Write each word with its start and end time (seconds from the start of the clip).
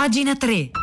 Pagina 0.00 0.32
3. 0.34 0.79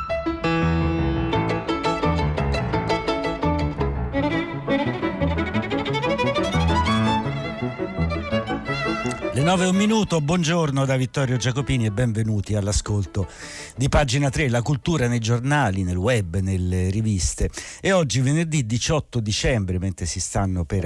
9 9.48 9.64
e 9.64 9.68
un 9.70 9.78
minuto, 9.78 10.20
buongiorno 10.20 10.84
da 10.84 10.98
Vittorio 10.98 11.38
Giacopini 11.38 11.86
e 11.86 11.92
benvenuti 11.92 12.56
all'ascolto 12.56 13.30
di 13.78 13.88
pagina 13.88 14.30
3, 14.30 14.50
la 14.50 14.62
cultura 14.62 15.08
nei 15.08 15.20
giornali, 15.20 15.84
nel 15.84 15.96
web, 15.96 16.40
nelle 16.40 16.90
riviste. 16.90 17.50
E 17.80 17.94
oggi 17.94 18.20
venerdì 18.20 18.66
18 18.66 19.22
dicembre, 19.22 19.80
mentre 19.80 20.06
si 20.06 20.20
per 20.66 20.84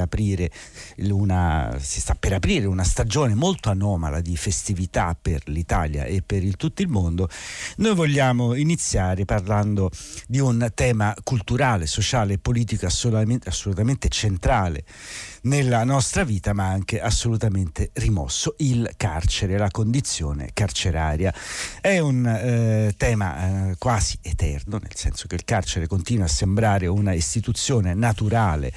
una, 1.09 1.75
si 1.79 1.99
sta 2.01 2.13
per 2.13 2.33
aprire 2.33 2.67
una 2.67 2.83
stagione 2.83 3.33
molto 3.33 3.71
anomala 3.71 4.21
di 4.21 4.37
festività 4.37 5.17
per 5.19 5.41
l'Italia 5.45 6.03
e 6.03 6.21
per 6.21 6.43
il, 6.43 6.55
tutto 6.55 6.83
il 6.83 6.87
mondo, 6.87 7.29
noi 7.77 7.95
vogliamo 7.95 8.53
iniziare 8.53 9.25
parlando 9.25 9.89
di 10.27 10.37
un 10.37 10.69
tema 10.75 11.15
culturale, 11.23 11.87
sociale 11.87 12.33
e 12.33 12.37
politico 12.37 12.85
assolutamente, 12.85 13.49
assolutamente 13.49 14.07
centrale 14.09 14.83
nella 15.43 15.83
nostra 15.83 16.23
vita, 16.23 16.53
ma 16.53 16.67
anche 16.67 17.01
assolutamente 17.01 17.91
rimosso, 17.93 18.55
il 18.57 18.91
carcere, 18.97 19.57
la 19.57 19.71
condizione 19.71 20.49
carceraria. 20.53 21.33
È 21.79 21.99
un 21.99 22.25
eh, 22.25 22.93
tema 22.97 23.69
eh, 23.69 23.75
quasi 23.77 24.17
eterno, 24.21 24.77
nel 24.77 24.95
senso 24.95 25.27
che 25.27 25.35
il 25.35 25.45
carcere 25.45 25.87
continua 25.87 26.25
a 26.25 26.29
sembrare 26.29 26.87
una 26.87 27.13
istituzione 27.13 27.93
naturale 27.93 28.71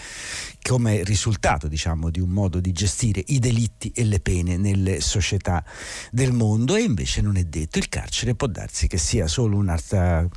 come 0.67 1.05
risultato 1.05 1.69
diciamo, 1.69 2.09
di 2.09 2.21
un 2.21 2.31
modo 2.31 2.59
di 2.59 2.73
gestire 2.73 3.23
i 3.27 3.39
delitti 3.39 3.93
e 3.95 4.05
le 4.05 4.19
pene 4.19 4.57
nelle 4.57 5.03
società 5.03 5.63
del 6.11 6.33
mondo 6.33 6.75
e 6.75 6.81
invece 6.81 7.21
non 7.21 7.37
è 7.37 7.45
detto. 7.45 7.77
Il 7.77 7.91
carcere 7.91 8.35
può 8.35 8.47
darsi 8.47 8.87
che 8.87 8.97
sia 8.97 9.27
solo 9.27 9.59
un, 9.59 9.69
art- 9.69 10.29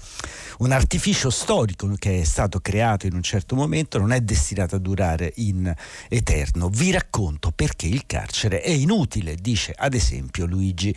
un 0.58 0.72
artificio 0.72 1.30
storico 1.30 1.90
che 1.98 2.20
è 2.20 2.24
stato 2.26 2.60
creato 2.60 3.08
in 3.08 3.14
un 3.14 3.24
certo 3.24 3.56
momento, 3.56 4.00
non 4.00 4.12
è 4.12 4.20
destinato 4.20 4.76
a 4.76 4.80
durare 4.80 5.32
in 5.38 5.74
eterno. 6.10 6.68
Vi 6.68 6.92
racconto 6.92 7.52
perché 7.52 7.88
il 7.88 8.06
carcere 8.06 8.62
è 8.62 8.72
inutile, 8.72 9.36
dice 9.36 9.74
ad 9.76 9.94
esempio 9.94 10.46
Luigi 10.46 10.94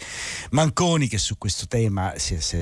Manconi 0.50 1.06
che 1.06 1.18
su 1.18 1.38
questo 1.38 1.68
tema, 1.68 2.12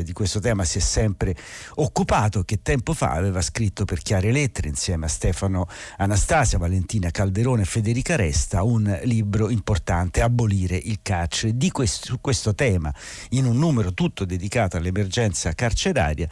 di 0.03 0.12
questo 0.12 0.38
tema 0.38 0.64
si 0.64 0.77
è 0.78 0.82
sempre 0.82 1.34
occupato, 1.77 2.42
che 2.42 2.60
tempo 2.60 2.92
fa 2.92 3.12
aveva 3.12 3.41
scritto 3.41 3.86
per 3.86 4.03
Chiare 4.03 4.30
Lettere 4.30 4.69
insieme 4.69 5.06
a 5.06 5.08
Stefano 5.08 5.66
Anastasia 5.97 6.56
Valentina 6.59 7.11
Calderone 7.11 7.62
e 7.62 7.64
Federica 7.64 8.17
Resta 8.17 8.62
un 8.62 9.01
libro 9.05 9.48
importante, 9.48 10.20
Abolire 10.20 10.77
il 10.77 10.98
carcere. 11.00 11.56
Di 11.56 11.70
questo, 11.70 12.06
su 12.06 12.20
questo 12.20 12.55
tema, 12.55 12.92
in 13.31 13.47
un 13.47 13.56
numero 13.56 13.95
tutto 13.95 14.25
dedicato 14.25 14.77
all'emergenza 14.77 15.53
carceraria, 15.55 16.28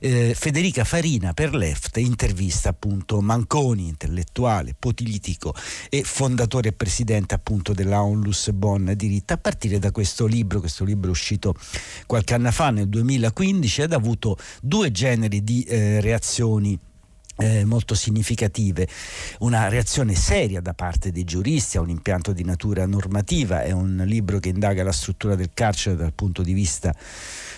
eh, 0.00 0.34
Federica 0.34 0.84
Farina 0.84 1.34
per 1.34 1.54
Left 1.54 1.98
intervista 1.98 2.70
appunto 2.70 3.20
Manconi, 3.20 3.88
intellettuale, 3.88 4.74
politico 4.78 5.54
e 5.90 6.02
fondatore 6.02 6.68
e 6.68 6.72
presidente 6.72 7.34
appunto 7.34 7.74
della 7.74 8.02
Onlus 8.02 8.50
Bonn 8.52 8.90
Diritta, 8.92 9.34
a 9.34 9.38
partire 9.38 9.78
da 9.78 9.90
questo 9.90 10.26
libro, 10.26 10.60
questo 10.60 10.84
libro 10.84 11.08
è 11.08 11.12
uscito 11.12 11.54
qualche 12.06 12.34
anno 12.34 12.50
fa, 12.50 12.70
nel 12.70 12.88
2015, 12.88 13.82
ed 13.82 13.92
ha 13.92 13.96
avuto 13.96 14.38
due 14.62 14.90
generi 14.90 15.42
di 15.42 15.62
eh, 15.64 16.00
reazioni 16.00 16.78
eh, 17.36 17.64
molto 17.64 17.94
significative, 17.94 18.86
una 19.40 19.68
reazione 19.68 20.14
seria 20.14 20.60
da 20.60 20.74
parte 20.74 21.10
dei 21.10 21.24
giuristi 21.24 21.76
a 21.76 21.80
un 21.80 21.88
impianto 21.88 22.32
di 22.32 22.44
natura 22.44 22.86
normativa, 22.86 23.62
è 23.62 23.72
un 23.72 24.02
libro 24.06 24.38
che 24.38 24.50
indaga 24.50 24.82
la 24.84 24.92
struttura 24.92 25.34
del 25.34 25.50
carcere 25.52 25.96
dal 25.96 26.12
punto 26.12 26.42
di 26.42 26.52
vista 26.52 26.94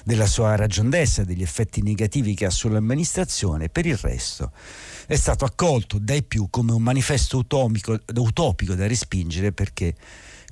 della 0.05 0.27
sua 0.27 0.55
ragion 0.57 0.89
d'essere, 0.89 1.27
degli 1.27 1.43
effetti 1.43 1.83
negativi 1.83 2.35
che 2.35 2.47
ha 2.47 2.51
sull'amministrazione, 2.51 3.69
per 3.69 3.87
il 3.87 3.97
resto 3.97 4.53
è 5.07 5.15
stato 5.15 5.45
accolto 5.45 5.99
dai 6.01 6.25
più 6.25 6.49
come 6.51 6.73
un 6.73 6.83
manifesto 6.83 7.39
utopico, 7.39 7.99
utopico 8.15 8.75
da 8.75 8.87
respingere 8.87 9.53
perché 9.53 9.95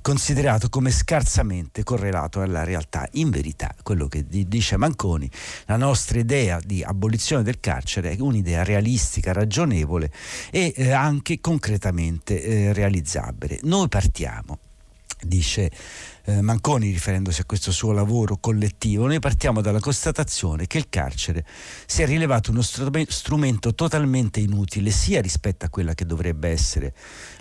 considerato 0.05 0.69
come 0.69 0.91
scarsamente 0.91 1.81
correlato 1.81 2.39
alla 2.41 2.63
realtà. 2.63 3.07
In 3.13 3.31
verità, 3.31 3.73
quello 3.81 4.07
che 4.07 4.23
dice 4.27 4.77
Manconi, 4.77 5.27
la 5.65 5.77
nostra 5.77 6.19
idea 6.19 6.59
di 6.63 6.83
abolizione 6.83 7.41
del 7.41 7.59
carcere 7.59 8.11
è 8.11 8.17
un'idea 8.19 8.63
realistica, 8.63 9.33
ragionevole 9.33 10.11
e 10.51 10.71
eh, 10.75 10.91
anche 10.91 11.39
concretamente 11.41 12.39
eh, 12.39 12.73
realizzabile. 12.73 13.57
Noi 13.63 13.87
partiamo, 13.87 14.59
dice 15.21 15.71
eh, 16.25 16.41
Manconi 16.41 16.91
riferendosi 16.91 17.41
a 17.41 17.45
questo 17.45 17.71
suo 17.71 17.91
lavoro 17.91 18.37
collettivo, 18.37 19.05
noi 19.05 19.19
partiamo 19.19 19.61
dalla 19.61 19.79
constatazione 19.79 20.67
che 20.67 20.77
il 20.77 20.89
carcere 20.89 21.45
si 21.85 22.01
è 22.01 22.05
rilevato 22.05 22.51
uno 22.51 22.61
strumento 22.61 23.75
totalmente 23.75 24.39
inutile 24.39 24.89
sia 24.89 25.21
rispetto 25.21 25.65
a 25.65 25.69
quella 25.69 25.93
che 25.93 26.05
dovrebbe 26.05 26.49
essere 26.49 26.93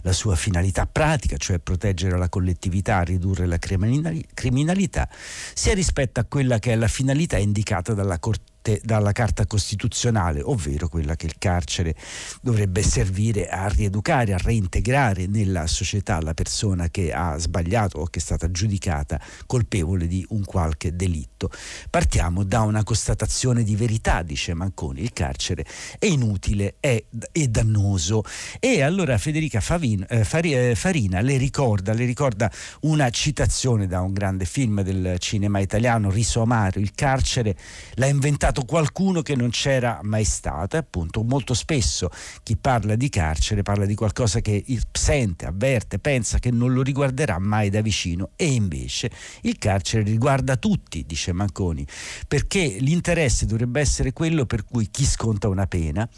la 0.03 0.13
sua 0.13 0.37
finalità 0.37 0.87
pratica, 0.87 1.37
cioè 1.37 1.59
proteggere 1.59 2.19
la 2.19 2.29
collettività, 2.29 3.03
ridurre 3.03 3.47
la 3.47 3.59
criminalità, 3.59 5.09
sia 5.55 5.75
rispetto 5.75 6.21
a 6.21 6.25
quella 6.25 6.59
che 6.59 6.73
è 6.73 6.77
la 6.77 6.89
finalità 6.89 7.39
indicata 7.39 7.95
dalla 7.95 8.19
Corte 8.19 8.53
parte 8.65 8.81
dalla 8.83 9.13
Carta 9.13 9.47
Costituzionale, 9.47 10.41
ovvero 10.41 10.89
quella 10.89 11.17
che 11.17 11.27
il 11.27 11.35
carcere 11.39 11.95
dovrebbe 12.41 12.83
servire 12.83 13.49
a 13.49 13.69
rieducare, 13.69 14.33
a 14.33 14.39
reintegrare 14.39 15.27
nella 15.27 15.67
società 15.67 16.21
la 16.23 16.33
persona 16.33 16.89
che 16.89 17.13
ha 17.13 17.37
sbagliato 17.37 17.99
o 17.99 18.07
che 18.07 18.19
è 18.21 18.23
stata 18.23 18.51
giudicata 18.51 19.21
colpevole 19.47 20.07
di 20.07 20.25
un 20.31 20.45
qualche 20.45 20.97
delitto. 20.97 21.51
Partiamo 21.91 22.43
da 22.43 22.63
una 22.63 22.83
constatazione 22.83 23.63
di 23.63 23.77
verità, 23.77 24.23
dice 24.23 24.55
Manconi, 24.55 25.03
il 25.03 25.13
carcere 25.13 25.67
è 25.99 26.07
inutile, 26.07 26.77
è, 26.81 27.05
è 27.33 27.47
dannoso 27.49 28.23
e 28.59 28.81
allora 28.83 29.19
Federica 29.19 29.61
Favin, 29.61 30.07
eh, 30.09 30.27
eh 30.31 30.75
Farina 30.75 31.21
le 31.21 31.37
ricorda, 31.37 31.93
le 31.93 32.07
ricorda 32.07 32.51
una 32.83 33.11
citazione 33.11 33.87
da 33.87 34.01
un 34.01 34.13
grande 34.13 34.47
film 34.47 34.81
del 34.81 35.17
cinema 35.19 35.59
italiano, 35.59 36.11
Riso 36.11 36.41
Amaro, 36.41 36.81
il 36.81 36.95
carcere 36.95 37.57
l'ha 37.95 38.07
inventato 38.07 38.54
stato 38.55 38.65
qualcuno 38.65 39.21
che 39.21 39.35
non 39.35 39.51
c'era 39.51 39.99
mai 40.03 40.23
stato. 40.23 40.77
Appunto, 40.77 41.25
molto 41.25 41.55
spesso 41.55 42.09
chi 42.45 42.57
parla 42.57 42.95
di 42.95 43.09
carcere 43.09 43.63
parla 43.63 43.85
di 43.85 43.97
qualcosa 43.97 44.41
che 44.41 44.65
sente, 44.93 45.47
avverte, 45.47 45.99
pensa 45.99 46.39
che 46.39 46.53
non 46.53 46.73
lo 46.73 46.83
riguarderà 46.83 47.41
mai 47.41 47.69
da 47.69 47.81
vicino. 47.81 48.31
E 48.37 48.47
invece 48.47 49.11
il 49.43 49.59
carcere 49.59 50.05
riguarda 50.05 50.57
tutti, 50.57 51.05
dice 51.05 51.33
Manconi, 51.33 51.85
perché 52.29 52.77
l'interesse 52.79 53.45
dovrebbe 53.45 53.81
essere 53.81 54.13
quello 54.13 54.47
per 54.47 54.65
cui 54.65 54.89
chi 54.89 55.05
sconta 55.05 55.49
una 55.49 55.67
pena 55.67 56.09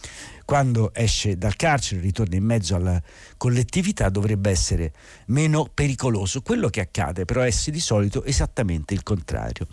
quando 0.44 0.92
esce 0.94 1.38
dal 1.38 1.56
carcere, 1.56 2.02
ritorna 2.02 2.36
in 2.36 2.44
mezzo 2.44 2.76
alla 2.76 3.02
collettività, 3.36 4.10
dovrebbe 4.10 4.50
essere 4.50 4.92
meno 5.26 5.68
pericoloso. 5.72 6.42
Quello 6.42 6.68
che 6.68 6.80
accade 6.80 7.24
però 7.24 7.40
è 7.40 7.50
di 7.66 7.80
solito 7.80 8.22
esattamente 8.24 8.92
il 8.92 9.02
contrario. 9.02 9.66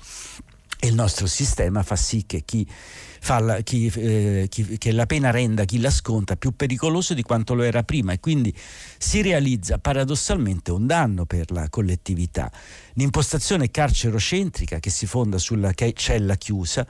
E 0.84 0.88
il 0.88 0.96
nostro 0.96 1.28
sistema 1.28 1.82
fa 1.82 1.96
sì 1.96 2.26
che, 2.26 2.42
chi 2.44 2.68
fa 2.70 3.40
la, 3.40 3.62
chi, 3.62 3.90
eh, 3.96 4.48
chi, 4.50 4.78
che 4.78 4.92
la 4.92 5.06
pena 5.06 5.32
renda 5.32 5.64
chi 5.64 5.80
la 5.80 5.90
sconta 5.90 6.36
più 6.36 6.58
pericoloso 6.58 7.14
di 7.14 7.22
quanto 7.22 7.54
lo 7.54 7.64
era 7.64 7.84
prima 7.84 8.12
e 8.12 8.20
quindi 8.20 8.54
si 8.98 9.22
realizza 9.22 9.78
paradossalmente 9.78 10.72
un 10.72 10.86
danno 10.86 11.26
per 11.26 11.52
la 11.52 11.70
collettività. 11.70 12.52
L'impostazione 12.96 13.72
carcerocentrica 13.72 14.80
che 14.80 14.90
si 14.90 15.06
fonda 15.06 15.38
sulla 15.38 15.72
cella 15.94 16.36
chiusa 16.36 16.86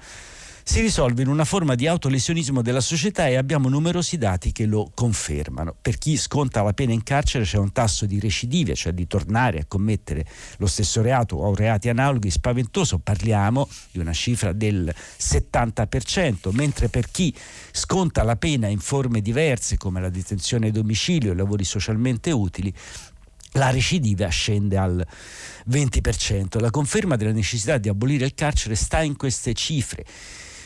si 0.65 0.79
risolve 0.79 1.21
in 1.21 1.27
una 1.27 1.43
forma 1.43 1.75
di 1.75 1.87
autolesionismo 1.87 2.61
della 2.61 2.79
società 2.79 3.27
e 3.27 3.35
abbiamo 3.35 3.67
numerosi 3.67 4.17
dati 4.17 4.53
che 4.53 4.65
lo 4.65 4.91
confermano. 4.93 5.75
Per 5.79 5.97
chi 5.97 6.15
sconta 6.15 6.63
la 6.63 6.71
pena 6.71 6.93
in 6.93 7.03
carcere 7.03 7.43
c'è 7.43 7.57
un 7.57 7.73
tasso 7.73 8.05
di 8.05 8.17
recidive, 8.17 8.73
cioè 8.73 8.93
di 8.93 9.05
tornare 9.05 9.59
a 9.59 9.65
commettere 9.67 10.25
lo 10.57 10.67
stesso 10.67 11.01
reato 11.01 11.35
o 11.35 11.53
reati 11.53 11.89
analoghi 11.89 12.31
spaventoso, 12.31 12.99
parliamo 12.99 13.67
di 13.91 13.99
una 13.99 14.13
cifra 14.13 14.53
del 14.53 14.93
70%, 15.19 16.51
mentre 16.53 16.87
per 16.87 17.11
chi 17.11 17.35
sconta 17.71 18.23
la 18.23 18.37
pena 18.37 18.67
in 18.67 18.79
forme 18.79 19.21
diverse 19.21 19.77
come 19.77 19.99
la 19.99 20.09
detenzione 20.09 20.69
a 20.69 20.71
domicilio 20.71 21.33
e 21.33 21.35
lavori 21.35 21.65
socialmente 21.65 22.31
utili 22.31 22.73
la 23.55 23.69
recidiva 23.69 24.27
scende 24.29 24.77
al 24.77 25.05
20%. 25.69 26.59
La 26.59 26.71
conferma 26.71 27.17
della 27.17 27.33
necessità 27.33 27.77
di 27.77 27.89
abolire 27.89 28.25
il 28.25 28.33
carcere 28.33 28.75
sta 28.75 29.01
in 29.01 29.15
queste 29.15 29.53
cifre 29.53 30.05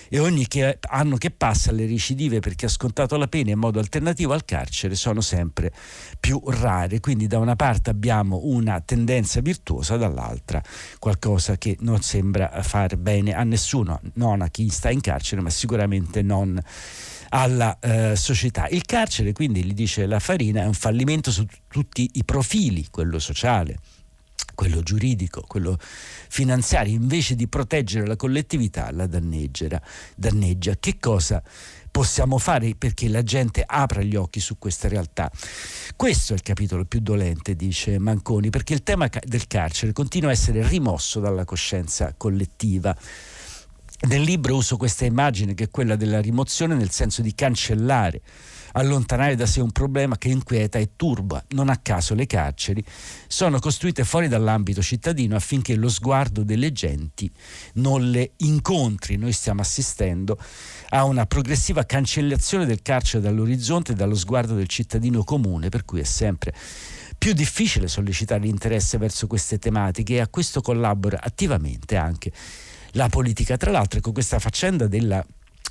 e 0.10 0.20
ogni 0.20 0.48
che, 0.48 0.80
anno 0.90 1.18
che 1.18 1.32
passa 1.32 1.72
le 1.72 1.86
recidive 1.86 2.40
per 2.40 2.56
chi 2.56 2.66
ha 2.66 2.70
scontato 2.70 3.18
la 3.18 3.28
pena 3.28 3.52
in 3.52 3.60
modo 3.60 3.80
alternativo 3.80 4.34
al 4.34 4.46
carcere 4.46 4.96
sono 4.96 5.22
sempre 5.22 5.72
più 6.20 6.42
rare. 6.46 7.00
Quindi 7.00 7.28
da 7.28 7.40
una 7.40 7.56
parte 7.56 7.90
abbiamo 7.90 8.42
una 8.44 8.82
tendenza 8.82 9.42
virtuosa, 9.42 9.98
dall'altra 9.98 10.62
qualcosa 11.00 11.58
che 11.58 11.78
non 11.80 12.02
sembra 12.02 12.62
far 12.62 12.98
bene 12.98 13.34
a 13.34 13.44
nessuno, 13.44 14.00
non 14.14 14.42
a 14.42 14.50
chi 14.50 14.70
sta 14.70 14.90
in 14.90 15.02
carcere, 15.02 15.42
ma 15.42 15.50
sicuramente 15.50 16.22
non 16.22 16.60
alla 17.30 17.78
eh, 17.80 18.16
società. 18.16 18.68
Il 18.68 18.86
carcere, 18.86 19.34
quindi, 19.34 19.64
gli 19.64 19.74
dice 19.74 20.06
la 20.06 20.20
Farina, 20.20 20.62
è 20.62 20.66
un 20.66 20.74
fallimento 20.74 21.32
su 21.32 21.46
tutti 21.68 22.10
i 22.14 22.24
profili, 22.24 22.88
quello 22.90 23.20
sociale, 23.20 23.78
quello 24.58 24.82
giuridico, 24.82 25.44
quello 25.48 25.78
finanziario, 25.80 26.96
invece 26.96 27.36
di 27.36 27.48
proteggere 27.48 28.08
la 28.08 28.16
collettività 28.16 28.90
la 28.90 29.06
danneggia. 29.06 29.80
Che 30.80 30.98
cosa 31.00 31.44
possiamo 31.92 32.40
fare 32.40 32.74
perché 32.76 33.08
la 33.08 33.22
gente 33.22 33.64
apra 33.64 34.02
gli 34.02 34.16
occhi 34.16 34.40
su 34.40 34.58
questa 34.58 34.88
realtà? 34.88 35.32
Questo 35.96 36.34
è 36.34 36.36
il 36.36 36.42
capitolo 36.42 36.86
più 36.86 37.02
dolente, 37.02 37.56
dice 37.56 38.00
Manconi, 38.00 38.50
perché 38.50 38.74
il 38.74 38.82
tema 38.82 39.08
del 39.24 39.46
carcere 39.46 39.94
continua 39.94 40.30
a 40.30 40.34
essere 40.34 40.68
rimosso 40.68 41.20
dalla 41.20 41.46
coscienza 41.46 42.16
collettiva. 42.18 42.98
Nel 44.08 44.22
libro 44.24 44.56
uso 44.56 44.76
questa 44.76 45.06
immagine 45.06 45.54
che 45.54 45.66
è 45.66 45.70
quella 45.70 45.96
della 45.96 46.20
rimozione 46.20 46.74
nel 46.74 46.90
senso 46.90 47.22
di 47.22 47.36
cancellare 47.36 48.22
allontanare 48.74 49.36
da 49.36 49.46
sé 49.46 49.62
un 49.62 49.72
problema 49.72 50.18
che 50.18 50.30
inquieta 50.30 50.78
e 50.78 50.92
turba. 50.96 51.44
Non 51.50 51.70
a 51.70 51.78
caso 51.78 52.14
le 52.14 52.26
carceri 52.26 52.84
sono 53.28 53.60
costruite 53.60 54.04
fuori 54.04 54.28
dall'ambito 54.28 54.82
cittadino 54.82 55.36
affinché 55.36 55.76
lo 55.76 55.90
sguardo 55.90 56.44
delle 56.44 56.72
genti 56.72 57.32
non 57.74 58.10
le 58.10 58.32
incontri. 58.38 59.18
Noi 59.18 59.32
stiamo 59.32 59.62
assistendo 59.62 60.38
a 60.90 61.04
una 61.04 61.26
progressiva 61.26 61.84
cancellazione 61.84 62.66
del 62.66 62.82
carcere 62.82 63.24
dall'orizzonte 63.24 63.92
e 63.92 63.96
dallo 63.96 64.16
sguardo 64.16 64.56
del 64.56 64.68
cittadino 64.68 65.24
comune, 65.24 65.70
per 65.70 65.86
cui 65.86 66.00
è 66.00 66.06
sempre 66.06 66.54
più 67.18 67.34
difficile 67.34 67.88
sollecitare 67.88 68.42
l'interesse 68.42 68.98
verso 68.98 69.28
queste 69.28 69.58
tematiche 69.58 70.16
e 70.16 70.20
a 70.20 70.28
questo 70.28 70.62
collabora 70.62 71.20
attivamente 71.22 71.96
anche 71.96 72.32
la 72.92 73.10
politica. 73.10 73.58
Tra 73.58 73.72
l'altro, 73.72 74.00
con 74.02 74.14
questa 74.14 74.40
faccenda 74.40 74.88
della 74.88 75.26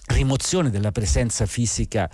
rimozione 0.06 0.70
della 0.70 0.92
presenza 0.92 1.46
fisica 1.46 2.10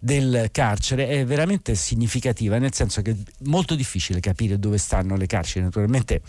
del 0.00 0.48
carcere 0.52 1.08
è 1.08 1.24
veramente 1.24 1.74
significativa, 1.74 2.58
nel 2.58 2.74
senso 2.74 3.02
che 3.02 3.10
è 3.10 3.16
molto 3.44 3.74
difficile 3.74 4.20
capire 4.20 4.58
dove 4.58 4.78
stanno 4.78 5.16
le 5.16 5.26
carceri. 5.26 5.64
Naturalmente 5.64 6.22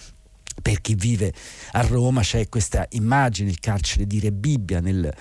per 0.62 0.82
chi 0.82 0.96
vive 0.96 1.34
a 1.74 1.82
Roma 1.82 2.22
c'è 2.22 2.50
questa 2.50 2.86
immagine, 2.92 3.50
il 3.50 3.60
carcere 3.60 4.08
di 4.08 4.20
Re 4.20 4.32
Bibbia 4.32 4.80
nel 4.80 5.14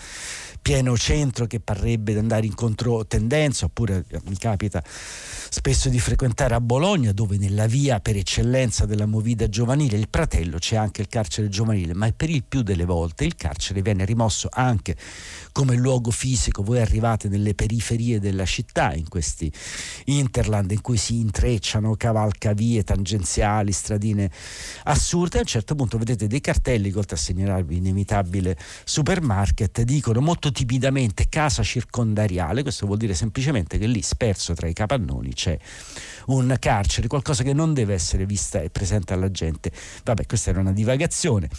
pieno 0.66 0.96
centro 0.96 1.46
che 1.46 1.60
parrebbe 1.60 2.18
andare 2.18 2.44
in 2.44 2.56
controtendenza, 2.56 3.66
oppure 3.66 4.04
eh, 4.08 4.20
mi 4.26 4.36
capita 4.36 4.82
spesso 4.84 5.88
di 5.88 6.00
frequentare 6.00 6.56
a 6.56 6.60
Bologna 6.60 7.12
dove 7.12 7.38
nella 7.38 7.66
via 7.66 8.00
per 8.00 8.16
eccellenza 8.16 8.84
della 8.84 9.06
movida 9.06 9.48
giovanile, 9.48 9.96
il 9.96 10.08
Pratello, 10.08 10.58
c'è 10.58 10.74
anche 10.74 11.02
il 11.02 11.06
carcere 11.06 11.48
giovanile, 11.48 11.94
ma 11.94 12.10
per 12.10 12.30
il 12.30 12.42
più 12.42 12.62
delle 12.62 12.84
volte 12.84 13.24
il 13.24 13.36
carcere 13.36 13.80
viene 13.80 14.04
rimosso 14.04 14.48
anche 14.50 14.96
come 15.52 15.76
luogo 15.76 16.10
fisico, 16.10 16.64
voi 16.64 16.80
arrivate 16.80 17.28
nelle 17.28 17.54
periferie 17.54 18.18
della 18.18 18.44
città, 18.44 18.92
in 18.92 19.08
questi 19.08 19.50
interland 20.06 20.72
in 20.72 20.80
cui 20.80 20.96
si 20.96 21.20
intrecciano 21.20 21.94
cavalcavie 21.94 22.82
tangenziali, 22.82 23.70
stradine 23.70 24.28
assurde, 24.82 25.38
a 25.38 25.40
un 25.42 25.46
certo 25.46 25.76
punto 25.76 25.96
vedete 25.96 26.26
dei 26.26 26.40
cartelli, 26.40 26.92
oltre 26.92 27.14
a 27.14 27.18
segnalarvi 27.18 27.76
inevitabile 27.76 28.58
supermarket, 28.84 29.82
dicono 29.82 30.20
molto 30.20 30.50
timidamente 30.56 31.28
casa 31.28 31.62
circondariale, 31.62 32.62
questo 32.62 32.86
vuol 32.86 32.96
dire 32.96 33.12
semplicemente 33.12 33.76
che 33.76 33.86
lì 33.86 34.00
sperso 34.00 34.54
tra 34.54 34.66
i 34.66 34.72
capannoni 34.72 35.34
c'è 35.34 35.58
un 36.28 36.56
carcere, 36.58 37.08
qualcosa 37.08 37.42
che 37.42 37.52
non 37.52 37.74
deve 37.74 37.92
essere 37.92 38.24
vista 38.24 38.62
e 38.62 38.70
presente 38.70 39.12
alla 39.12 39.30
gente. 39.30 39.70
Vabbè, 40.02 40.24
questa 40.24 40.48
era 40.48 40.60
una 40.60 40.72
divagazione. 40.72 41.50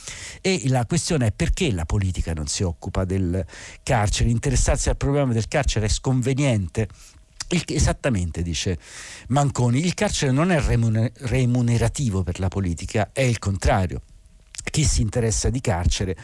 E 0.41 0.63
la 0.69 0.87
questione 0.87 1.27
è 1.27 1.31
perché 1.31 1.71
la 1.71 1.85
politica 1.85 2.33
non 2.33 2.47
si 2.47 2.63
occupa 2.63 3.05
del 3.05 3.45
carcere? 3.83 4.31
Interessarsi 4.31 4.89
al 4.89 4.97
problema 4.97 5.31
del 5.31 5.47
carcere 5.47 5.85
è 5.85 5.89
sconveniente? 5.89 6.87
Il, 7.49 7.63
esattamente, 7.67 8.41
dice 8.41 8.79
Manconi, 9.27 9.85
il 9.85 9.93
carcere 9.93 10.31
non 10.31 10.51
è 10.51 10.59
remunerativo 10.59 12.23
per 12.23 12.39
la 12.39 12.47
politica, 12.47 13.11
è 13.13 13.21
il 13.21 13.37
contrario. 13.37 14.01
Chi 14.71 14.83
si 14.83 15.01
interessa 15.01 15.51
di 15.51 15.61
carcere 15.61 16.17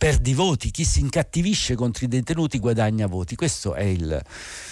perdi 0.00 0.32
voti, 0.32 0.70
chi 0.70 0.86
si 0.86 1.00
incattivisce 1.00 1.74
contro 1.74 2.06
i 2.06 2.08
detenuti 2.08 2.58
guadagna 2.58 3.06
voti. 3.06 3.36
Questo 3.36 3.74
è 3.74 3.82
il, 3.82 4.18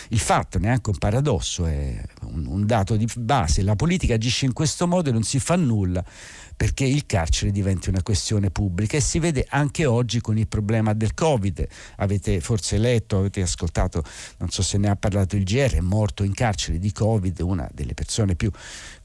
il 0.09 0.19
fatto, 0.19 0.59
neanche 0.59 0.89
un 0.89 0.97
paradosso, 0.97 1.67
è 1.67 2.03
un, 2.23 2.47
un 2.47 2.65
dato 2.65 2.97
di 2.97 3.07
base. 3.15 3.61
La 3.61 3.77
politica 3.77 4.15
agisce 4.15 4.47
in 4.47 4.55
questo 4.55 4.87
modo 4.87 5.11
e 5.11 5.13
non 5.13 5.25
si 5.25 5.39
fa 5.39 5.55
nulla 5.55 6.03
perché 6.57 6.85
il 6.85 7.05
carcere 7.05 7.53
diventi 7.53 7.91
una 7.91 8.03
questione 8.03 8.51
pubblica 8.51 8.97
e 8.97 9.01
si 9.01 9.19
vede 9.19 9.47
anche 9.51 9.85
oggi 9.85 10.21
con 10.21 10.39
il 10.39 10.49
problema 10.49 10.95
del 10.95 11.13
Covid. 11.13 11.65
Avete 11.99 12.41
forse 12.41 12.79
letto, 12.79 13.19
avete 13.19 13.43
ascoltato, 13.43 14.03
non 14.39 14.49
so 14.49 14.63
se 14.63 14.79
ne 14.79 14.89
ha 14.89 14.97
parlato 14.97 15.37
il 15.37 15.45
GR, 15.45 15.75
è 15.75 15.81
morto 15.81 16.25
in 16.25 16.33
carcere 16.33 16.79
di 16.79 16.91
Covid 16.91 17.39
una 17.41 17.69
delle 17.73 17.93
persone 17.93 18.35
più 18.35 18.51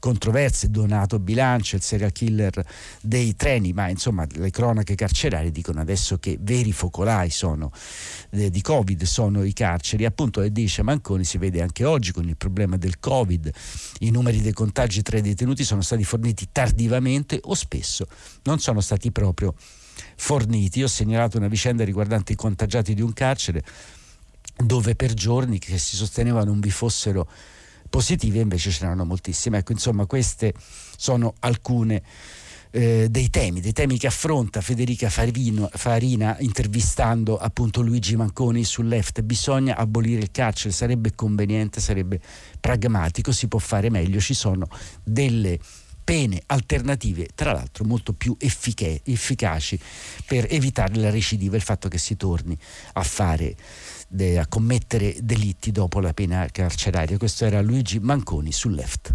controverse, 0.04 0.68
Donato 0.68 1.18
Bilancia, 1.18 1.76
il 1.76 1.82
serial 1.82 2.12
killer 2.12 2.62
dei 3.00 3.34
treni, 3.36 3.72
ma 3.72 3.88
insomma 3.88 4.26
le 4.34 4.50
cronache 4.50 4.94
carcerarie 4.94 5.50
dicono 5.50 5.80
adesso 5.80 6.18
che 6.18 6.36
veri 6.38 6.72
focolai 6.72 7.30
sono 7.30 7.72
eh, 8.28 8.50
di 8.50 8.60
Covid 8.60 9.02
sono 9.04 9.44
i 9.44 9.54
carceri. 9.54 10.04
Appunto, 10.04 10.42
e 10.42 10.52
dice 10.52 10.82
Manconi, 10.82 11.24
si 11.24 11.38
vede 11.38 11.62
anche 11.62 11.86
oggi 11.86 12.12
con 12.12 12.28
il 12.28 12.36
problema 12.36 12.76
del 12.76 13.00
Covid, 13.00 13.50
i 14.00 14.10
numeri 14.10 14.42
dei 14.42 14.52
contagi 14.52 15.00
tra 15.00 15.16
i 15.16 15.22
detenuti 15.22 15.64
sono 15.64 15.80
stati 15.80 16.04
forniti 16.04 16.48
tardivamente 16.52 17.40
o 17.42 17.54
spesso 17.54 18.06
non 18.42 18.58
sono 18.58 18.82
stati 18.82 19.10
proprio 19.10 19.54
forniti. 20.16 20.80
Io 20.80 20.84
ho 20.84 20.88
segnalato 20.88 21.38
una 21.38 21.48
vicenda 21.48 21.82
riguardante 21.82 22.34
i 22.34 22.36
contagiati 22.36 22.92
di 22.92 23.00
un 23.00 23.14
carcere 23.14 23.64
dove 24.54 24.94
per 24.96 25.14
giorni 25.14 25.58
che 25.58 25.78
si 25.78 25.96
sosteneva 25.96 26.44
non 26.44 26.60
vi 26.60 26.70
fossero 26.70 27.26
positivi 27.94 28.38
e 28.38 28.42
invece 28.42 28.72
ce 28.72 28.82
n'erano 28.82 29.04
moltissime. 29.04 29.58
Ecco, 29.58 29.70
insomma, 29.70 30.04
queste 30.04 30.52
sono 30.96 31.34
alcune 31.38 32.02
eh, 32.72 33.06
dei 33.08 33.30
temi, 33.30 33.60
dei 33.60 33.72
temi 33.72 33.98
che 33.98 34.08
affronta 34.08 34.60
Federica 34.60 35.08
Farino, 35.08 35.70
Farina 35.72 36.36
intervistando 36.40 37.38
appunto 37.38 37.82
Luigi 37.82 38.16
Manconi 38.16 38.64
sul 38.64 38.88
left. 38.88 39.22
Bisogna 39.22 39.76
abolire 39.76 40.20
il 40.22 40.32
carcere, 40.32 40.74
sarebbe 40.74 41.14
conveniente, 41.14 41.80
sarebbe 41.80 42.20
pragmatico, 42.58 43.30
si 43.30 43.46
può 43.46 43.60
fare 43.60 43.90
meglio, 43.90 44.18
ci 44.18 44.34
sono 44.34 44.66
delle 45.04 45.60
pene 46.02 46.42
alternative, 46.46 47.28
tra 47.32 47.52
l'altro 47.52 47.84
molto 47.84 48.12
più 48.12 48.36
efficaci 48.38 49.78
per 50.26 50.48
evitare 50.50 50.96
la 50.96 51.10
recidiva, 51.10 51.54
il 51.54 51.62
fatto 51.62 51.88
che 51.88 51.98
si 51.98 52.16
torni 52.16 52.58
a 52.94 53.02
fare 53.04 53.54
a 54.38 54.46
commettere 54.46 55.16
delitti 55.20 55.70
dopo 55.72 56.00
la 56.00 56.12
pena 56.12 56.46
carceraria. 56.50 57.18
Questo 57.18 57.44
era 57.44 57.60
Luigi 57.60 57.98
Manconi 57.98 58.52
sul 58.52 58.74
left. 58.74 59.14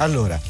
Allora, 0.00 0.40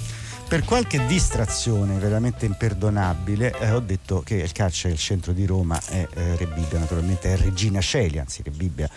per 0.46 0.62
qualche 0.62 1.04
distrazione 1.06 1.98
veramente 1.98 2.46
imperdonabile, 2.46 3.52
eh, 3.58 3.72
ho 3.72 3.80
detto 3.80 4.22
che 4.22 4.36
il 4.36 4.52
carcere 4.52 4.90
del 4.90 4.98
centro 4.98 5.32
di 5.32 5.44
Roma 5.44 5.80
è 5.86 6.06
eh, 6.14 6.36
Rebibbia, 6.36 6.78
naturalmente 6.78 7.32
è 7.32 7.36
Regina 7.36 7.80
Celi, 7.80 8.20
anzi 8.20 8.42
Rebibbia 8.44 8.88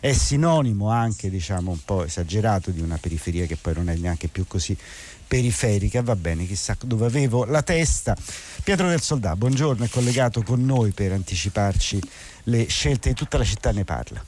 è 0.00 0.12
sinonimo 0.12 0.90
anche, 0.90 1.30
diciamo, 1.30 1.70
un 1.70 1.82
po' 1.82 2.04
esagerato 2.04 2.70
di 2.70 2.82
una 2.82 2.98
periferia 2.98 3.46
che 3.46 3.56
poi 3.56 3.72
non 3.74 3.88
è 3.88 3.96
neanche 3.96 4.28
più 4.28 4.46
così 4.46 4.76
periferica, 5.26 6.02
va 6.02 6.16
bene, 6.16 6.46
chissà 6.46 6.76
dove 6.84 7.06
avevo 7.06 7.46
la 7.46 7.62
testa. 7.62 8.14
Pietro 8.62 8.88
del 8.88 9.00
Soldà, 9.00 9.34
buongiorno, 9.34 9.84
è 9.84 9.88
collegato 9.88 10.42
con 10.42 10.62
noi 10.62 10.90
per 10.90 11.12
anticiparci 11.12 12.00
le 12.44 12.66
scelte 12.66 13.08
di 13.08 13.14
tutta 13.14 13.38
la 13.38 13.44
città 13.44 13.72
ne 13.72 13.84
parla. 13.84 14.22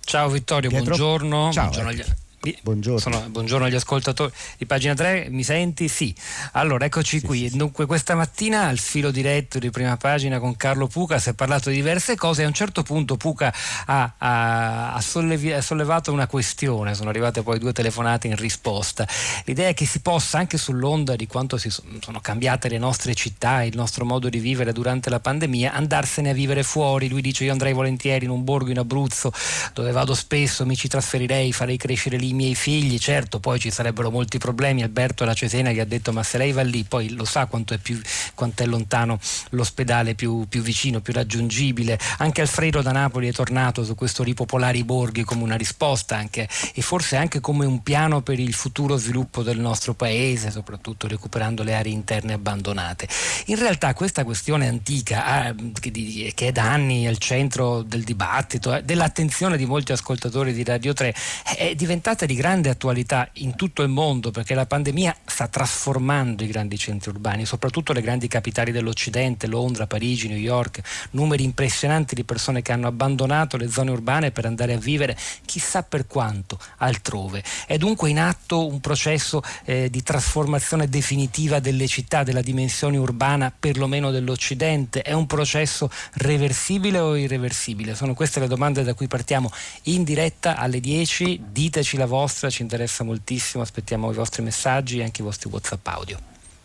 Ciao 0.00 0.28
Vittorio, 0.30 0.68
Pietro. 0.68 0.96
buongiorno. 0.96 1.52
Ciao, 1.52 1.70
buongiorno 1.70 2.28
Buongiorno. 2.62 2.98
Sono, 2.98 3.20
buongiorno 3.28 3.66
agli 3.66 3.74
ascoltatori 3.74 4.32
di 4.56 4.64
pagina 4.64 4.94
3, 4.94 5.26
mi 5.28 5.42
senti? 5.42 5.88
Sì. 5.88 6.14
Allora, 6.52 6.86
eccoci 6.86 7.18
sì, 7.18 7.26
qui. 7.26 7.50
Sì, 7.50 7.58
Dunque, 7.58 7.84
questa 7.84 8.14
mattina 8.14 8.62
al 8.62 8.78
filo 8.78 9.10
diretto 9.10 9.58
di 9.58 9.68
prima 9.68 9.98
pagina 9.98 10.38
con 10.38 10.56
Carlo 10.56 10.86
Puca 10.86 11.18
si 11.18 11.28
è 11.28 11.34
parlato 11.34 11.68
di 11.68 11.76
diverse 11.76 12.16
cose 12.16 12.40
e 12.40 12.44
a 12.46 12.48
un 12.48 12.54
certo 12.54 12.82
punto 12.82 13.18
Puca 13.18 13.52
ha, 13.84 14.14
ha, 14.16 14.94
ha, 14.94 15.00
sollevi, 15.02 15.52
ha, 15.52 15.60
sollevato 15.60 16.12
una 16.12 16.26
questione, 16.26 16.94
sono 16.94 17.10
arrivate 17.10 17.42
poi 17.42 17.58
due 17.58 17.74
telefonate 17.74 18.26
in 18.28 18.36
risposta. 18.36 19.06
L'idea 19.44 19.68
è 19.68 19.74
che 19.74 19.84
si 19.84 20.00
possa, 20.00 20.38
anche 20.38 20.56
sull'onda 20.56 21.16
di 21.16 21.26
quanto 21.26 21.58
si 21.58 21.68
sono 21.68 22.20
cambiate 22.22 22.70
le 22.70 22.78
nostre 22.78 23.12
città, 23.12 23.64
il 23.64 23.76
nostro 23.76 24.06
modo 24.06 24.30
di 24.30 24.38
vivere 24.38 24.72
durante 24.72 25.10
la 25.10 25.20
pandemia, 25.20 25.74
andarsene 25.74 26.30
a 26.30 26.34
vivere 26.34 26.62
fuori. 26.62 27.10
Lui 27.10 27.20
dice 27.20 27.44
io 27.44 27.52
andrei 27.52 27.74
volentieri 27.74 28.24
in 28.24 28.30
un 28.30 28.44
borgo 28.44 28.70
in 28.70 28.78
Abruzzo 28.78 29.30
dove 29.74 29.92
vado 29.92 30.14
spesso, 30.14 30.64
mi 30.64 30.74
ci 30.74 30.88
trasferirei, 30.88 31.52
farei 31.52 31.76
crescere 31.76 32.16
lì 32.16 32.28
i 32.30 32.34
miei 32.34 32.54
figli, 32.54 32.98
certo 32.98 33.40
poi 33.40 33.58
ci 33.58 33.70
sarebbero 33.70 34.10
molti 34.10 34.38
problemi, 34.38 34.82
Alberto 34.82 35.24
La 35.24 35.34
Cesena 35.34 35.70
gli 35.70 35.80
ha 35.80 35.84
detto 35.84 36.12
ma 36.12 36.22
se 36.22 36.38
lei 36.38 36.52
va 36.52 36.62
lì 36.62 36.84
poi 36.84 37.10
lo 37.10 37.24
sa 37.24 37.46
quanto 37.46 37.74
è, 37.74 37.78
più, 37.78 38.00
quanto 38.34 38.62
è 38.62 38.66
lontano 38.66 39.18
l'ospedale 39.50 40.14
più, 40.14 40.46
più, 40.48 40.62
vicino, 40.62 41.00
più 41.00 41.12
raggiungibile, 41.12 41.98
anche 42.18 42.40
Alfredo 42.40 42.82
da 42.82 42.92
Napoli 42.92 43.28
è 43.28 43.32
tornato 43.32 43.84
su 43.84 43.94
questo 43.94 44.22
ripopolare 44.22 44.78
i 44.78 44.84
borghi 44.84 45.24
come 45.24 45.42
una 45.42 45.56
risposta 45.56 46.16
anche, 46.16 46.48
e 46.74 46.82
forse 46.82 47.16
anche 47.16 47.40
come 47.40 47.66
un 47.66 47.82
piano 47.82 48.22
per 48.22 48.38
il 48.38 48.54
futuro 48.54 48.96
sviluppo 48.96 49.42
del 49.42 49.58
nostro 49.58 49.94
paese, 49.94 50.50
soprattutto 50.50 51.06
recuperando 51.06 51.62
le 51.62 51.74
aree 51.74 51.92
interne 51.92 52.32
abbandonate. 52.32 53.08
In 53.46 53.58
realtà 53.58 53.94
questa 53.94 54.24
questione 54.24 54.68
antica 54.68 55.54
che, 55.80 56.32
che, 56.34 56.46
è 56.46 56.52
da 56.52 56.70
anni 56.70 57.06
al 57.06 57.18
centro 57.18 57.82
del 57.82 58.02
dibattito, 58.02 58.74
eh, 58.74 58.82
dell'attenzione 58.82 59.56
di 59.56 59.66
molti 59.66 59.92
ascoltatori 59.92 60.52
di 60.52 60.64
Radio 60.64 60.92
3, 60.92 61.14
è 61.56 61.74
diventata 61.74 62.19
di 62.26 62.34
grande 62.34 62.68
attualità 62.68 63.28
in 63.34 63.54
tutto 63.56 63.82
il 63.82 63.88
mondo 63.88 64.30
perché 64.30 64.54
la 64.54 64.66
pandemia 64.66 65.16
sta 65.24 65.48
trasformando 65.48 66.42
i 66.44 66.46
grandi 66.46 66.78
centri 66.78 67.10
urbani, 67.10 67.44
soprattutto 67.44 67.92
le 67.92 68.00
grandi 68.00 68.28
capitali 68.28 68.72
dell'Occidente, 68.72 69.46
Londra, 69.46 69.86
Parigi, 69.86 70.28
New 70.28 70.36
York, 70.36 70.80
numeri 71.12 71.44
impressionanti 71.44 72.14
di 72.14 72.24
persone 72.24 72.62
che 72.62 72.72
hanno 72.72 72.86
abbandonato 72.86 73.56
le 73.56 73.70
zone 73.70 73.90
urbane 73.90 74.30
per 74.30 74.44
andare 74.44 74.74
a 74.74 74.78
vivere 74.78 75.16
chissà 75.44 75.82
per 75.82 76.06
quanto 76.06 76.58
altrove. 76.78 77.42
È 77.66 77.76
dunque 77.78 78.10
in 78.10 78.18
atto 78.18 78.66
un 78.66 78.80
processo 78.80 79.42
eh, 79.64 79.88
di 79.90 80.02
trasformazione 80.02 80.88
definitiva 80.88 81.60
delle 81.60 81.86
città, 81.86 82.22
della 82.22 82.42
dimensione 82.42 82.96
urbana, 82.96 83.52
perlomeno 83.56 84.10
dell'Occidente. 84.10 85.02
È 85.02 85.12
un 85.12 85.26
processo 85.26 85.90
reversibile 86.14 86.98
o 86.98 87.16
irreversibile? 87.16 87.94
Sono 87.94 88.14
queste 88.14 88.40
le 88.40 88.48
domande 88.48 88.82
da 88.82 88.94
cui 88.94 89.06
partiamo 89.06 89.50
in 89.84 90.04
diretta 90.04 90.56
alle 90.56 90.80
10. 90.80 91.42
Diteci 91.50 91.96
la 91.96 92.06
vostra, 92.10 92.50
ci 92.50 92.60
interessa 92.60 93.04
moltissimo, 93.04 93.62
aspettiamo 93.62 94.10
i 94.10 94.14
vostri 94.14 94.42
messaggi 94.42 94.98
e 94.98 95.04
anche 95.04 95.22
i 95.22 95.24
vostri 95.24 95.48
WhatsApp 95.48 95.86
audio. 95.86 96.18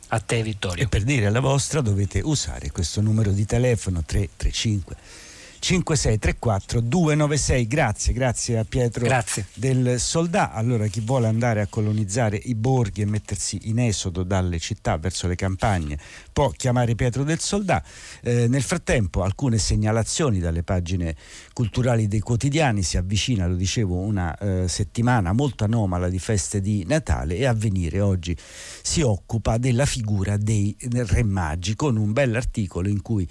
A 0.09 0.19
te 0.19 0.43
Vittorio. 0.43 0.83
E 0.83 0.87
per 0.87 1.03
dire 1.03 1.29
la 1.29 1.39
vostra 1.39 1.79
dovete 1.81 2.19
usare 2.19 2.71
questo 2.71 2.99
numero 3.01 3.31
di 3.31 3.45
telefono 3.45 4.03
335 4.03 4.95
5634 5.65 6.79
296 6.79 7.65
grazie 7.65 8.13
grazie 8.13 8.59
a 8.59 8.65
Pietro 8.65 9.03
grazie. 9.03 9.47
del 9.55 9.99
Soldà. 9.99 10.51
Allora 10.51 10.85
chi 10.85 10.99
vuole 10.99 11.25
andare 11.25 11.59
a 11.61 11.65
colonizzare 11.65 12.37
i 12.37 12.53
borghi 12.53 13.01
e 13.01 13.05
mettersi 13.05 13.57
in 13.63 13.79
esodo 13.79 14.21
dalle 14.21 14.59
città 14.59 14.95
verso 14.99 15.27
le 15.27 15.33
campagne 15.33 15.97
può 16.31 16.49
chiamare 16.49 16.93
Pietro 16.93 17.23
del 17.23 17.39
Soldà. 17.39 17.83
Eh, 18.21 18.47
nel 18.47 18.61
frattempo 18.61 19.23
alcune 19.23 19.57
segnalazioni 19.57 20.37
dalle 20.37 20.61
pagine 20.61 21.15
culturali 21.51 22.07
dei 22.07 22.19
quotidiani. 22.19 22.83
Si 22.83 22.97
avvicina 22.97 23.47
lo 23.47 23.55
dicevo 23.55 23.97
una 23.97 24.37
eh, 24.37 24.67
settimana 24.67 25.33
molto 25.33 25.63
anomala 25.63 26.09
di 26.09 26.19
feste 26.19 26.61
di 26.61 26.85
Natale 26.87 27.37
e 27.37 27.45
Avvenire 27.47 28.01
oggi 28.01 28.37
si 28.83 29.01
occupa 29.01 29.57
della 29.57 29.87
figura 29.87 30.37
dei 30.37 30.77
re 30.91 31.23
maggi 31.23 31.75
con 31.75 31.97
un 31.97 32.13
bell'articolo 32.13 32.87
in 32.87 33.01
cui 33.01 33.27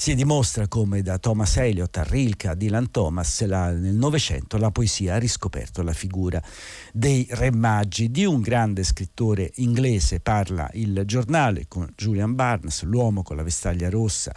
si 0.00 0.14
dimostra 0.14 0.66
come 0.66 1.02
da 1.02 1.18
Thomas 1.18 1.58
Eliot 1.58 1.94
a 1.98 2.04
Rilke 2.04 2.48
a 2.48 2.54
Dylan 2.54 2.90
Thomas 2.90 3.44
la, 3.44 3.70
nel 3.70 3.92
Novecento 3.92 4.56
la 4.56 4.70
poesia 4.70 5.16
ha 5.16 5.18
riscoperto 5.18 5.82
la 5.82 5.92
figura 5.92 6.42
dei 6.90 7.26
re 7.32 7.52
maggi. 7.52 8.10
Di 8.10 8.24
un 8.24 8.40
grande 8.40 8.82
scrittore 8.82 9.50
inglese 9.56 10.20
parla 10.20 10.70
il 10.72 11.02
giornale 11.04 11.66
con 11.68 11.86
Julian 11.94 12.34
Barnes, 12.34 12.82
L'uomo 12.84 13.22
con 13.22 13.36
la 13.36 13.42
vestaglia 13.42 13.90
rossa, 13.90 14.34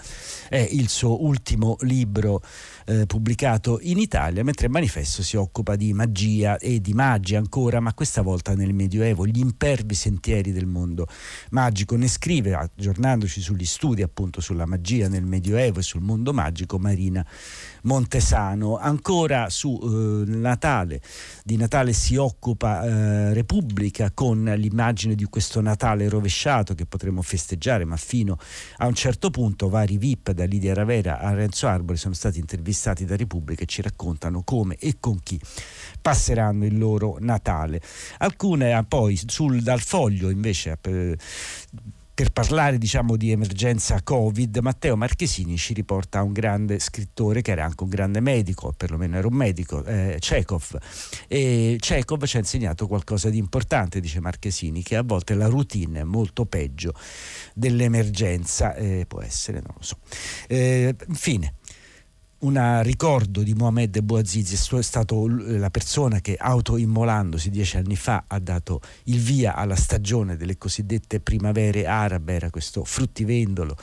è 0.50 0.68
il 0.70 0.90
suo 0.90 1.24
ultimo 1.24 1.78
libro 1.80 2.42
eh, 2.86 3.06
pubblicato 3.06 3.80
in 3.84 4.00
Italia, 4.00 4.44
mentre 4.44 4.66
il 4.66 4.72
manifesto 4.74 5.24
si 5.24 5.38
occupa 5.38 5.78
di 5.78 5.94
magia 5.94 6.58
e 6.58 6.82
di 6.82 6.94
magi 6.94 7.38
ancora, 7.38 7.80
ma 7.80 7.94
questa 7.94 8.22
volta 8.22 8.54
nel 8.54 8.74
Medioevo, 8.74 9.26
gli 9.26 9.40
impervi 9.40 9.96
sentieri 9.96 10.52
del 10.52 10.66
mondo 10.66 11.08
magico. 11.52 11.96
Ne 11.96 12.10
scrive, 12.10 12.54
aggiornandoci 12.54 13.40
sugli 13.40 13.64
studi 13.64 14.02
appunto 14.02 14.42
sulla 14.42 14.66
magia 14.66 15.08
nel 15.08 15.24
Medioevo 15.24 15.52
e 15.58 15.82
sul 15.82 16.02
mondo 16.02 16.34
magico, 16.34 16.78
Marina 16.78 17.26
Montesano. 17.84 18.78
Ancora 18.78 19.50
su 19.50 19.80
eh, 19.82 20.30
Natale, 20.30 21.02
di 21.44 21.58
Natale 21.58 21.94
si 21.94 22.16
occupa 22.16 22.84
eh, 22.84 23.34
Repubblica 23.34 24.12
con 24.12 24.44
l'immagine 24.44 25.16
di 25.16 25.26
questo 25.26 25.62
Natale 25.62 26.10
rovesciato 26.10 26.74
che 26.74 26.86
potremo 26.86 27.22
festeggiare, 27.22 27.86
ma 27.86 27.98
fino 27.98 28.38
a 28.78 28.88
un 28.88 28.94
certo 28.94 29.30
punto 29.30 29.70
vari 29.70 29.98
VIP 29.98 30.32
da 30.32 30.46
Lidia 30.46 30.74
Ravera 30.74 31.20
a 31.20 31.34
Renzo 31.34 31.68
Arbori 31.68 31.98
sono 31.98 32.14
stati 32.14 32.40
intervistati 32.40 33.06
da 33.06 33.16
Repubblica 33.16 33.64
e 33.64 33.66
ci 33.66 33.82
raccontano 33.82 34.44
come 34.44 34.78
e 34.78 34.98
con 35.00 35.20
chi 35.20 35.40
passeranno 36.02 36.66
il 36.66 36.78
loro 36.78 37.18
Natale. 37.20 37.82
Alcune 38.20 38.74
ah, 38.74 38.84
poi 38.84 39.20
sul, 39.26 39.62
dal 39.62 39.82
foglio 39.82 40.30
invece 40.30 40.78
eh, 40.82 41.18
per 42.14 42.32
parlare 42.32 42.78
diciamo, 42.78 43.16
di 43.16 43.32
emergenza 43.32 44.02
Covid, 44.04 44.58
Matteo 44.58 44.96
Marchesini 44.96 45.58
ci 45.58 45.74
riporta 45.74 46.22
un 46.22 46.32
grande 46.32 46.78
scrittore 46.78 47.42
che 47.42 47.52
era 47.52 47.66
anche 47.66 47.84
un 47.84 47.90
grande 47.90 48.20
medico, 48.20 48.72
perlomeno 48.76 49.18
era 49.18 49.28
un 49.28 49.34
medico, 49.34 49.84
eh, 49.84 50.18
Chekhov. 50.20 50.78
E 51.28 51.78
Chekhov 51.80 52.26
ci 52.26 52.38
ha 52.38 52.40
insegnato 52.40 52.86
qualcosa 52.86 53.30
di 53.30 53.40
importante, 53.40 54.00
dice 54.00 54.20
Marchesini, 54.20 54.84
che 54.84 54.96
a 54.96 55.02
volte 55.02 55.34
la 55.34 55.48
routine 55.48 56.02
è 56.02 56.04
molto 56.04 56.46
peggio 56.46 56.94
dell'emergenza, 57.56 58.76
eh, 58.76 59.06
può 59.08 59.22
essere, 59.22 59.62
non 59.62 59.74
lo 59.76 59.84
so. 59.84 59.98
Eh, 60.48 60.96
infine 61.08 61.56
un 62.44 62.82
ricordo 62.84 63.42
di 63.42 63.54
Mohamed 63.54 64.02
Bouazizi, 64.02 64.56
è 64.56 64.82
stato 64.82 65.28
la 65.28 65.70
persona 65.70 66.20
che 66.20 66.36
autoimmolandosi 66.38 67.50
dieci 67.50 67.78
anni 67.78 67.96
fa 67.96 68.26
ha 68.28 68.40
dato 68.40 68.82
il 69.06 69.20
via 69.20 69.56
alla 69.56 69.76
stagione 69.76 70.36
delle 70.36 70.58
cosiddette 70.58 71.22
primavere 71.22 71.86
arabe, 71.86 72.34
era 72.34 72.50
questo 72.50 72.84
fruttivendolo 72.84 73.78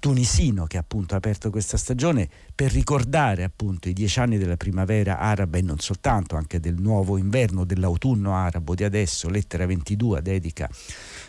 tunisino 0.00 0.66
che 0.66 0.78
appunto 0.78 1.14
ha 1.14 1.18
aperto 1.18 1.50
questa 1.50 1.76
stagione 1.76 2.28
per 2.54 2.72
ricordare 2.72 3.44
appunto 3.44 3.88
i 3.88 3.92
dieci 3.92 4.18
anni 4.18 4.38
della 4.38 4.56
primavera 4.56 5.18
araba 5.18 5.58
e 5.58 5.62
non 5.62 5.78
soltanto, 5.78 6.34
anche 6.34 6.58
del 6.58 6.76
nuovo 6.78 7.18
inverno, 7.18 7.64
dell'autunno 7.64 8.34
arabo 8.34 8.74
di 8.74 8.82
adesso, 8.82 9.28
lettera 9.28 9.66
22 9.66 10.22
dedica 10.22 10.68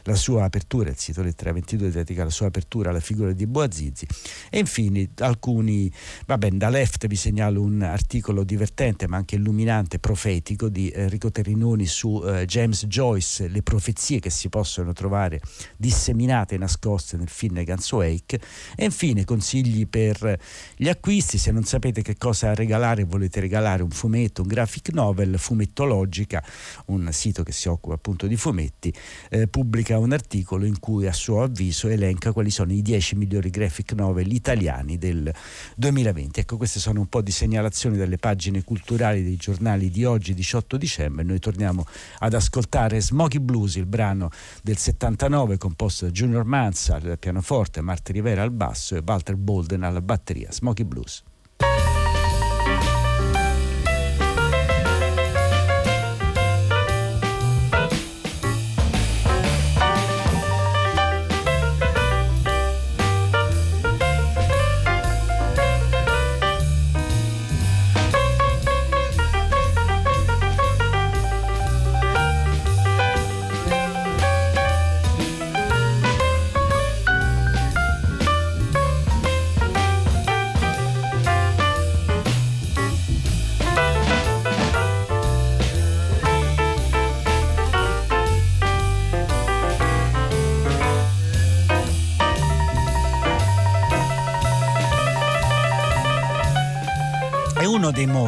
la 0.04 0.16
sua 0.16 0.46
apertura, 0.46 0.90
il 0.90 0.98
sito 0.98 1.22
Lettera 1.22 1.52
22 1.52 1.92
dedica 1.92 2.24
la 2.24 2.30
sua 2.30 2.48
apertura 2.48 2.90
alla 2.90 3.00
figura 3.00 3.32
di 3.34 3.46
Boazizi. 3.46 4.08
E 4.50 4.60
infine 4.60 5.10
alcuni, 5.20 5.92
va 6.26 6.38
bene, 6.38 6.58
da 6.58 6.70
Left 6.70 7.06
vi 7.08 7.16
segnalo 7.16 7.62
un 7.62 7.82
articolo 7.82 8.44
divertente 8.44 9.08
ma 9.08 9.18
anche 9.18 9.36
illuminante, 9.36 10.00
profetico 10.00 10.70
di 10.70 10.92
Enrico 10.94 11.32
Terrinoni 11.32 11.86
su 11.86 12.24
eh, 12.26 12.46
James 12.46 12.86
Joyce, 12.86 13.48
le 13.48 13.62
profezie 13.62 14.20
che 14.20 14.30
si 14.30 14.50
possono 14.50 14.94
trovare 14.94 15.42
disseminate 15.78 16.56
e 16.56 16.58
nascoste 16.58 17.18
nel 17.18 17.30
film 17.30 17.64
Guns 17.64 17.92
Wake 17.92 18.40
e 18.76 18.86
infine 18.86 19.26
consigli 19.26 19.88
per 19.88 20.40
gli 20.76 20.88
acquisti, 20.88 21.38
se 21.38 21.52
non 21.52 21.64
sapete 21.64 22.02
che 22.02 22.18
cosa 22.18 22.54
regalare, 22.54 23.04
volete 23.04 23.40
regalare 23.40 23.84
un 23.84 23.90
fumetto, 23.90 24.42
un 24.42 24.48
graphic 24.48 24.90
novel, 24.90 25.38
Fumettologica, 25.38 26.44
un 26.88 27.10
sito 27.12 27.44
che 27.44 27.52
si 27.52 27.68
occupa 27.68 27.96
appunto 27.96 28.28
di 28.28 28.36
fumetti, 28.36 28.94
eh, 29.30 29.48
pubblica 29.48 29.98
un 29.98 30.12
articolo 30.12 30.66
in 30.66 30.80
cui 30.80 31.08
a 31.08 31.14
suo 31.14 31.44
avviso 31.44 31.88
elenca 31.88 32.32
quali 32.32 32.50
sono 32.50 32.72
i 32.72 32.82
10 32.82 33.16
migliori 33.16 33.50
graphic 33.50 33.94
novel 33.94 34.32
italiani 34.32 34.98
del 34.98 35.34
2020. 35.76 36.40
Ecco, 36.40 36.58
queste 36.58 36.80
sono 36.80 37.00
un 37.00 37.08
po' 37.08 37.22
di 37.22 37.32
segnalazioni 37.32 37.98
dalle 37.98 38.18
pagine 38.18 38.64
culturali 38.64 39.24
dei 39.24 39.36
giornali 39.36 39.90
di 39.90 40.06
oggi, 40.06 40.34
18 40.34 40.78
dicembre. 40.78 41.24
Noi 41.24 41.40
torniamo 41.40 41.86
ad 42.20 42.34
ascoltare 42.34 43.02
Smoky 43.02 43.40
Blues, 43.40 43.76
il 43.76 43.86
brano 43.86 44.30
del 44.64 44.78
79 44.78 45.58
composto 45.58 46.06
da 46.06 46.12
Junior 46.12 46.46
Manza 46.46 46.96
al 46.96 47.18
pianoforte, 47.20 47.82
Marta 47.82 48.12
Rivera 48.12 48.42
al 48.42 48.51
basso 48.52 48.96
e 48.96 49.02
Walter 49.04 49.36
Bolden 49.36 49.84
alla 49.84 50.02
batteria. 50.02 50.52
Smoky 50.52 50.84
Blues. 50.84 51.24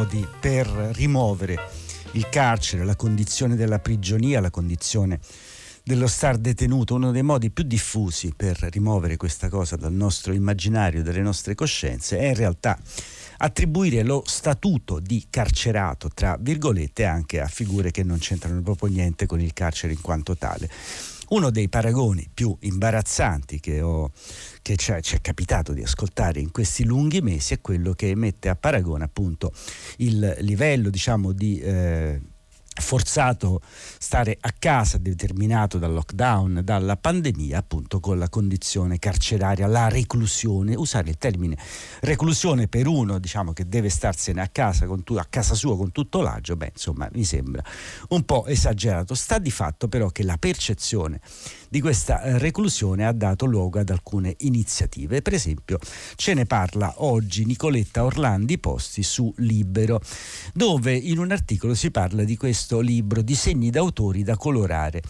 Modi 0.04 0.28
per 0.38 0.66
rimuovere 0.66 1.58
il 2.12 2.28
carcere, 2.28 2.84
la 2.84 2.94
condizione 2.94 3.56
della 3.56 3.78
prigionia, 3.78 4.40
la 4.40 4.50
condizione 4.50 5.18
dello 5.82 6.06
star 6.06 6.36
detenuto, 6.36 6.94
uno 6.94 7.10
dei 7.10 7.22
modi 7.22 7.50
più 7.50 7.64
diffusi 7.64 8.32
per 8.36 8.58
rimuovere 8.70 9.16
questa 9.16 9.48
cosa 9.48 9.76
dal 9.76 9.92
nostro 9.92 10.34
immaginario, 10.34 11.02
dalle 11.02 11.22
nostre 11.22 11.54
coscienze, 11.54 12.18
è 12.18 12.26
in 12.26 12.34
realtà 12.34 12.78
attribuire 13.38 14.02
lo 14.02 14.22
statuto 14.26 15.00
di 15.00 15.26
carcerato, 15.30 16.10
tra 16.12 16.36
virgolette, 16.38 17.06
anche 17.06 17.40
a 17.40 17.46
figure 17.46 17.90
che 17.90 18.02
non 18.02 18.18
c'entrano 18.18 18.60
proprio 18.60 18.90
niente 18.90 19.24
con 19.24 19.40
il 19.40 19.54
carcere 19.54 19.94
in 19.94 20.00
quanto 20.02 20.36
tale. 20.36 20.68
Uno 21.28 21.50
dei 21.50 21.68
paragoni 21.68 22.28
più 22.32 22.56
imbarazzanti 22.60 23.60
che, 23.60 23.80
ho, 23.80 24.10
che 24.62 24.76
ci, 24.76 24.92
è, 24.92 25.00
ci, 25.00 25.16
è, 25.16 25.20
capitato 25.20 25.72
di 25.72 25.82
ascoltare 25.82 26.40
in 26.40 26.50
questi 26.50 26.84
lunghi 26.84 27.20
mesi 27.20 27.54
è 27.54 27.60
quello 27.60 27.92
che 27.92 28.14
mette 28.14 28.48
a 28.48 28.56
paragone 28.56 29.04
appunto 29.04 29.52
il 29.98 30.36
livello 30.40 30.90
diciamo, 30.90 31.32
di 31.32 31.58
eh, 31.60 32.20
forzato 32.80 33.60
stare 33.98 34.36
a 34.40 34.52
casa 34.58 34.98
determinato 34.98 35.78
dal 35.78 35.92
lockdown, 35.92 36.60
dalla 36.64 36.96
pandemia, 36.96 37.58
appunto 37.58 38.00
con 38.00 38.18
la 38.18 38.28
condizione 38.28 38.98
carceraria, 38.98 39.66
la 39.66 39.88
reclusione, 39.88 40.74
usare 40.74 41.10
il 41.10 41.18
termine 41.18 41.56
reclusione 42.00 42.68
per 42.68 42.86
uno 42.86 43.18
diciamo 43.18 43.52
che 43.52 43.68
deve 43.68 43.88
starsene 43.88 44.40
a 44.40 44.48
casa, 44.48 44.86
tu, 45.04 45.14
a 45.14 45.26
casa 45.28 45.54
sua 45.54 45.76
con 45.76 45.92
tutto 45.92 46.20
l'agio, 46.20 46.56
beh 46.56 46.70
insomma 46.72 47.08
mi 47.12 47.24
sembra 47.24 47.62
un 48.08 48.24
po' 48.24 48.46
esagerato. 48.46 49.14
Sta 49.14 49.38
di 49.38 49.50
fatto 49.50 49.88
però 49.88 50.08
che 50.08 50.22
la 50.22 50.36
percezione 50.36 51.20
di 51.68 51.80
questa 51.80 52.22
eh, 52.22 52.38
reclusione 52.38 53.06
ha 53.06 53.12
dato 53.12 53.46
luogo 53.46 53.78
ad 53.78 53.90
alcune 53.90 54.34
iniziative. 54.38 55.22
Per 55.22 55.34
esempio 55.34 55.78
ce 56.16 56.34
ne 56.34 56.46
parla 56.46 56.94
oggi 56.98 57.44
Nicoletta 57.44 58.04
Orlandi 58.04 58.58
Posti 58.58 59.02
su 59.02 59.32
Libero, 59.38 60.00
dove 60.52 60.94
in 60.94 61.18
un 61.18 61.30
articolo 61.30 61.74
si 61.74 61.90
parla 61.90 62.24
di 62.24 62.36
questo 62.36 62.63
libro 62.80 63.22
Disegni 63.22 63.70
d'autori 63.70 64.22
da 64.22 64.36
colorare 64.36 65.02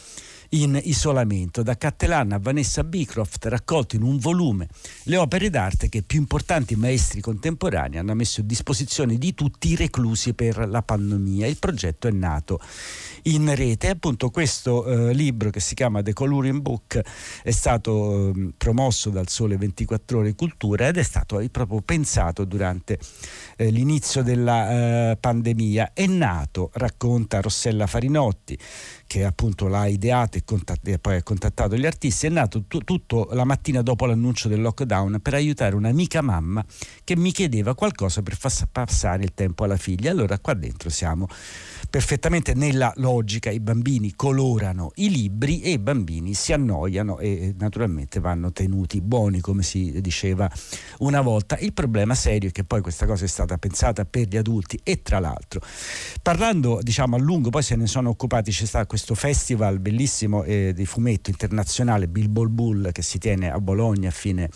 in 0.54 0.78
isolamento. 0.84 1.62
Da 1.62 1.76
Cattelan 1.76 2.32
a 2.32 2.38
Vanessa 2.38 2.84
Beecroft 2.84 3.46
raccolto 3.46 3.96
in 3.96 4.02
un 4.02 4.18
volume 4.18 4.68
le 5.04 5.16
opere 5.16 5.50
d'arte 5.50 5.88
che 5.88 6.02
più 6.02 6.18
importanti 6.18 6.76
maestri 6.76 7.20
contemporanei 7.20 7.99
hanno 7.99 8.14
messo 8.14 8.40
a 8.40 8.44
disposizione 8.44 9.16
di 9.16 9.34
tutti 9.34 9.68
i 9.68 9.76
reclusi 9.76 10.34
per 10.34 10.68
la 10.68 10.82
pandemia. 10.82 11.46
Il 11.46 11.58
progetto 11.58 12.08
è 12.08 12.11
nato 12.11 12.61
in 13.23 13.54
rete. 13.54 13.88
Appunto 13.88 14.30
questo 14.30 14.84
eh, 14.87 15.12
libro 15.12 15.50
che 15.50 15.61
si 15.61 15.75
chiama 15.75 16.02
The 16.02 16.12
Coloring 16.12 16.61
Book 16.61 17.00
è 17.42 17.50
stato 17.50 18.30
eh, 18.30 18.52
promosso 18.56 19.11
dal 19.11 19.28
Sole 19.28 19.56
24 19.56 20.18
Ore 20.18 20.34
Cultura 20.34 20.88
ed 20.88 20.96
è 20.96 21.02
stato 21.02 21.40
eh, 21.40 21.49
proprio 21.49 21.80
pensato 21.80 22.44
durante 22.44 22.99
eh, 23.56 23.70
l'inizio 23.70 24.23
della 24.23 25.11
eh, 25.11 25.16
pandemia. 25.16 25.92
È 25.92 26.06
nato, 26.06 26.70
racconta 26.75 27.40
Rossella 27.40 27.87
Farinotti, 27.87 28.58
che 29.06 29.25
appunto 29.25 29.68
l'ha 29.68 29.87
ideato 29.87 30.38
e, 30.38 30.44
contatt- 30.44 30.87
e 30.88 30.99
poi 30.99 31.16
ha 31.16 31.23
contattato 31.23 31.76
gli 31.76 31.87
artisti, 31.87 32.26
è 32.26 32.30
nato 32.30 32.64
t- 32.66 32.84
tutto 32.84 33.28
la 33.32 33.44
mattina 33.44 33.82
dopo 33.82 34.06
l'annuncio 34.06 34.49
del 34.49 34.61
lockdown 34.61 35.20
per 35.20 35.34
aiutare 35.34 35.75
un'amica 35.75 36.23
mamma 36.23 36.64
che 37.02 37.16
mi 37.16 37.32
chiedeva 37.32 37.75
qualcosa 37.75 38.23
per 38.23 38.37
far 38.37 38.52
passare 38.70 39.25
il 39.25 39.32
tempo 39.34 39.64
alla 39.64 39.76
figlia. 39.76 40.11
Allora 40.11 40.38
qua 40.38 40.54
dentro 40.54 40.90
siamo 40.90 41.28
perfettamente 41.94 42.54
nella 42.54 42.92
logica, 42.96 43.50
i 43.50 43.60
bambini 43.60 44.14
colorano 44.16 44.90
i 44.96 45.10
libri 45.10 45.60
e 45.60 45.70
i 45.70 45.78
bambini 45.78 46.34
si 46.34 46.52
annoiano 46.52 47.21
e 47.21 47.54
naturalmente 47.56 48.19
vanno 48.19 48.50
tenuti 48.50 49.00
buoni 49.00 49.38
come 49.38 49.62
si 49.62 50.00
diceva 50.00 50.50
una 50.99 51.21
volta. 51.21 51.56
Il 51.58 51.73
problema 51.73 52.16
serio 52.16 52.49
è 52.49 52.52
che 52.52 52.64
poi 52.64 52.80
questa 52.80 53.06
cosa 53.06 53.26
è 53.26 53.28
stata 53.28 53.58
pensata 53.58 54.04
per 54.04 54.26
gli 54.26 54.36
adulti 54.36 54.80
e 54.82 55.02
tra 55.02 55.21
l'altro 55.21 55.60
parlando 56.21 56.80
diciamo 56.82 57.14
a 57.14 57.19
lungo 57.21 57.50
poi 57.50 57.62
se 57.62 57.76
ne 57.76 57.86
sono 57.86 58.08
occupati 58.08 58.50
c'è 58.50 58.66
stato 58.66 58.86
questo 58.86 59.14
festival 59.14 59.78
bellissimo 59.78 60.42
eh, 60.42 60.73
di 60.75 60.86
fumetto 60.86 61.30
internazionale 61.30 62.08
Bilbo 62.08 62.45
Bull 62.49 62.90
che 62.90 63.02
si 63.02 63.19
tiene 63.19 63.52
a 63.52 63.60
Bologna 63.60 64.08
a 64.08 64.12
fine 64.12 64.50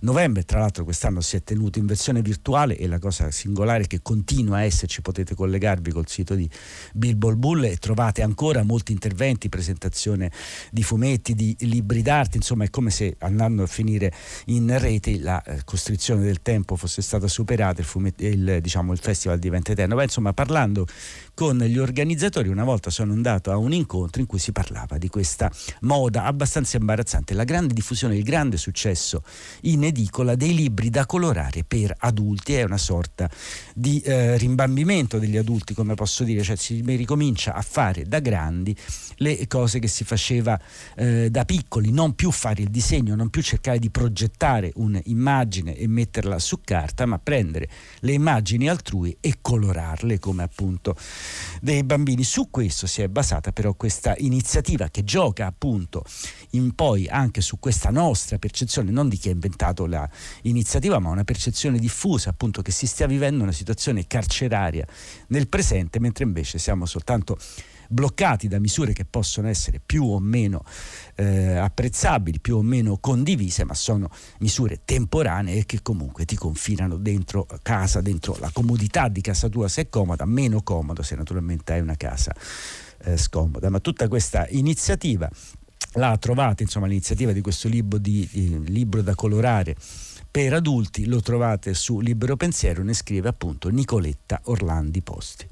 novembre, 0.00 0.44
tra 0.44 0.60
l'altro 0.60 0.84
quest'anno 0.84 1.20
si 1.20 1.36
è 1.36 1.42
tenuto 1.42 1.78
in 1.78 1.86
versione 1.86 2.22
virtuale 2.22 2.76
e 2.76 2.86
la 2.86 2.98
cosa 2.98 3.30
singolare 3.30 3.84
è 3.84 3.86
che 3.86 4.00
continua 4.02 4.58
a 4.58 4.62
esserci, 4.64 5.02
potete 5.02 5.34
collegarvi 5.34 5.90
col 5.90 6.08
sito 6.08 6.34
di 6.34 6.48
Bilbo 6.92 7.34
Bull 7.36 7.64
e 7.64 7.76
trovate 7.76 8.22
ancora 8.22 8.62
molti 8.62 8.92
interventi, 8.92 9.48
presentazione 9.48 10.30
di 10.70 10.82
fumetti, 10.82 11.34
di 11.34 11.56
libri 11.60 12.02
d'arte, 12.02 12.36
insomma 12.36 12.64
è 12.64 12.70
come 12.70 12.90
se 12.90 13.16
andando 13.18 13.62
a 13.62 13.66
finire 13.66 14.12
in 14.46 14.76
rete 14.78 15.18
la 15.18 15.42
eh, 15.42 15.60
costrizione 15.64 16.22
del 16.22 16.42
tempo 16.42 16.76
fosse 16.76 17.02
stata 17.02 17.28
superata, 17.28 17.80
il, 17.80 18.14
il, 18.18 18.58
diciamo, 18.60 18.92
il 18.92 18.98
festival 18.98 19.38
diventa 19.38 19.72
eterno. 19.72 19.96
Beh, 19.96 20.04
insomma 20.04 20.32
parlando 20.32 20.86
con 21.36 21.58
gli 21.58 21.76
organizzatori. 21.76 22.48
Una 22.48 22.64
volta 22.64 22.88
sono 22.88 23.12
andato 23.12 23.50
a 23.50 23.58
un 23.58 23.74
incontro 23.74 24.22
in 24.22 24.26
cui 24.26 24.38
si 24.38 24.52
parlava 24.52 24.96
di 24.96 25.10
questa 25.10 25.52
moda 25.80 26.24
abbastanza 26.24 26.78
imbarazzante, 26.78 27.34
la 27.34 27.44
grande 27.44 27.74
diffusione, 27.74 28.16
il 28.16 28.22
grande 28.22 28.56
successo 28.56 29.22
in 29.62 29.84
edicola 29.84 30.34
dei 30.34 30.54
libri 30.54 30.88
da 30.88 31.04
colorare 31.04 31.62
per 31.62 31.94
adulti, 31.98 32.54
è 32.54 32.62
una 32.62 32.78
sorta 32.78 33.28
di 33.74 34.00
eh, 34.00 34.38
rimbambimento 34.38 35.18
degli 35.18 35.36
adulti, 35.36 35.74
come 35.74 35.92
posso 35.92 36.24
dire, 36.24 36.42
cioè 36.42 36.56
si 36.56 36.82
ricomincia 36.82 37.52
a 37.52 37.60
fare 37.60 38.04
da 38.04 38.20
grandi 38.20 38.74
le 39.16 39.46
cose 39.46 39.78
che 39.78 39.88
si 39.88 40.04
faceva 40.04 40.58
eh, 40.96 41.28
da 41.28 41.44
piccoli, 41.44 41.90
non 41.90 42.14
più 42.14 42.30
fare 42.30 42.62
il 42.62 42.70
disegno, 42.70 43.14
non 43.14 43.28
più 43.28 43.42
cercare 43.42 43.78
di 43.78 43.90
progettare 43.90 44.72
un'immagine 44.76 45.76
e 45.76 45.86
metterla 45.86 46.38
su 46.38 46.60
carta, 46.64 47.04
ma 47.04 47.18
prendere 47.18 47.68
le 48.00 48.12
immagini 48.12 48.70
altrui 48.70 49.14
e 49.20 49.34
colorarle 49.42 50.18
come 50.18 50.42
appunto 50.42 50.96
dei 51.60 51.82
bambini. 51.84 52.24
Su 52.24 52.48
questo 52.50 52.86
si 52.86 53.02
è 53.02 53.08
basata 53.08 53.52
però 53.52 53.74
questa 53.74 54.14
iniziativa 54.18 54.88
che 54.88 55.04
gioca 55.04 55.46
appunto 55.46 56.04
in 56.50 56.74
poi 56.74 57.08
anche 57.08 57.40
su 57.40 57.58
questa 57.58 57.90
nostra 57.90 58.38
percezione, 58.38 58.90
non 58.90 59.08
di 59.08 59.16
chi 59.16 59.28
ha 59.28 59.32
inventato 59.32 59.86
l'iniziativa, 59.86 60.98
ma 60.98 61.10
una 61.10 61.24
percezione 61.24 61.78
diffusa 61.78 62.30
appunto 62.30 62.62
che 62.62 62.72
si 62.72 62.86
stia 62.86 63.06
vivendo 63.06 63.42
una 63.42 63.52
situazione 63.52 64.06
carceraria 64.06 64.86
nel 65.28 65.48
presente, 65.48 66.00
mentre 66.00 66.24
invece 66.24 66.58
siamo 66.58 66.86
soltanto 66.86 67.38
bloccati 67.88 68.48
da 68.48 68.58
misure 68.58 68.92
che 68.92 69.04
possono 69.04 69.48
essere 69.48 69.80
più 69.84 70.04
o 70.04 70.18
meno 70.18 70.64
eh, 71.14 71.56
apprezzabili, 71.56 72.40
più 72.40 72.56
o 72.56 72.62
meno 72.62 72.98
condivise, 72.98 73.64
ma 73.64 73.74
sono 73.74 74.10
misure 74.38 74.80
temporanee 74.84 75.66
che 75.66 75.82
comunque 75.82 76.24
ti 76.24 76.36
confinano 76.36 76.96
dentro 76.96 77.46
casa, 77.62 78.00
dentro 78.00 78.36
la 78.40 78.50
comodità 78.52 79.08
di 79.08 79.20
casa 79.20 79.48
tua 79.48 79.68
se 79.68 79.82
è 79.82 79.88
comoda, 79.88 80.24
meno 80.24 80.62
comodo 80.62 81.02
se 81.02 81.14
naturalmente 81.16 81.72
hai 81.72 81.80
una 81.80 81.96
casa 81.96 82.34
eh, 83.04 83.16
scomoda. 83.16 83.70
Ma 83.70 83.80
tutta 83.80 84.08
questa 84.08 84.46
iniziativa 84.50 85.30
la 85.92 86.16
trovate, 86.18 86.62
insomma 86.62 86.86
l'iniziativa 86.86 87.32
di 87.32 87.40
questo 87.40 87.68
libro, 87.68 87.98
di, 87.98 88.28
di, 88.30 88.70
libro 88.70 89.02
da 89.02 89.14
colorare 89.14 89.76
per 90.30 90.52
adulti 90.52 91.06
lo 91.06 91.20
trovate 91.22 91.72
su 91.72 92.00
Libero 92.00 92.36
Pensiero, 92.36 92.82
ne 92.82 92.92
scrive 92.92 93.28
appunto 93.28 93.70
Nicoletta 93.70 94.40
Orlandi 94.44 95.00
Posti. 95.00 95.48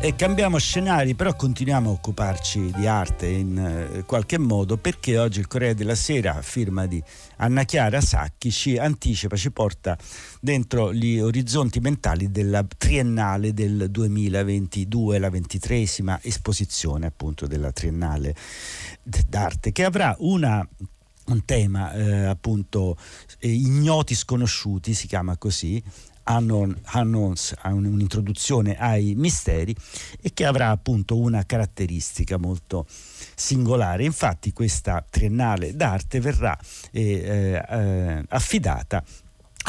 E 0.00 0.14
cambiamo 0.14 0.58
scenari, 0.58 1.16
però 1.16 1.34
continuiamo 1.34 1.90
a 1.90 1.92
occuparci 1.92 2.70
di 2.76 2.86
arte 2.86 3.26
in 3.26 3.58
eh, 3.58 4.04
qualche 4.04 4.38
modo 4.38 4.76
perché 4.76 5.18
oggi 5.18 5.40
il 5.40 5.48
Corriere 5.48 5.74
della 5.74 5.96
Sera, 5.96 6.36
a 6.36 6.42
firma 6.42 6.86
di 6.86 7.02
Anna 7.38 7.64
Chiara 7.64 8.00
Sacchi, 8.00 8.52
ci 8.52 8.78
anticipa, 8.78 9.34
ci 9.34 9.50
porta 9.50 9.98
dentro 10.40 10.94
gli 10.94 11.18
orizzonti 11.18 11.80
mentali 11.80 12.30
della 12.30 12.64
triennale 12.64 13.52
del 13.52 13.90
2022, 13.90 15.18
la 15.18 15.30
ventitresima 15.30 16.20
esposizione 16.22 17.06
appunto 17.06 17.48
della 17.48 17.72
triennale 17.72 18.36
d'arte, 19.02 19.72
che 19.72 19.84
avrà 19.84 20.14
una 20.20 20.66
un 21.28 21.44
tema 21.44 21.92
eh, 21.92 22.24
appunto 22.24 22.96
eh, 23.40 23.50
ignoti 23.50 24.14
sconosciuti, 24.14 24.94
si 24.94 25.06
chiama 25.06 25.36
così, 25.36 25.82
Unknowns, 26.28 27.54
un'introduzione 27.64 28.76
ai 28.76 29.14
misteri 29.14 29.74
e 30.20 30.32
che 30.34 30.44
avrà 30.44 30.70
appunto 30.70 31.16
una 31.16 31.44
caratteristica 31.44 32.36
molto 32.36 32.86
singolare. 33.34 34.04
Infatti 34.04 34.52
questa 34.52 35.04
triennale 35.08 35.74
d'arte 35.74 36.20
verrà 36.20 36.58
eh, 36.90 37.62
eh, 37.68 38.24
affidata 38.28 39.02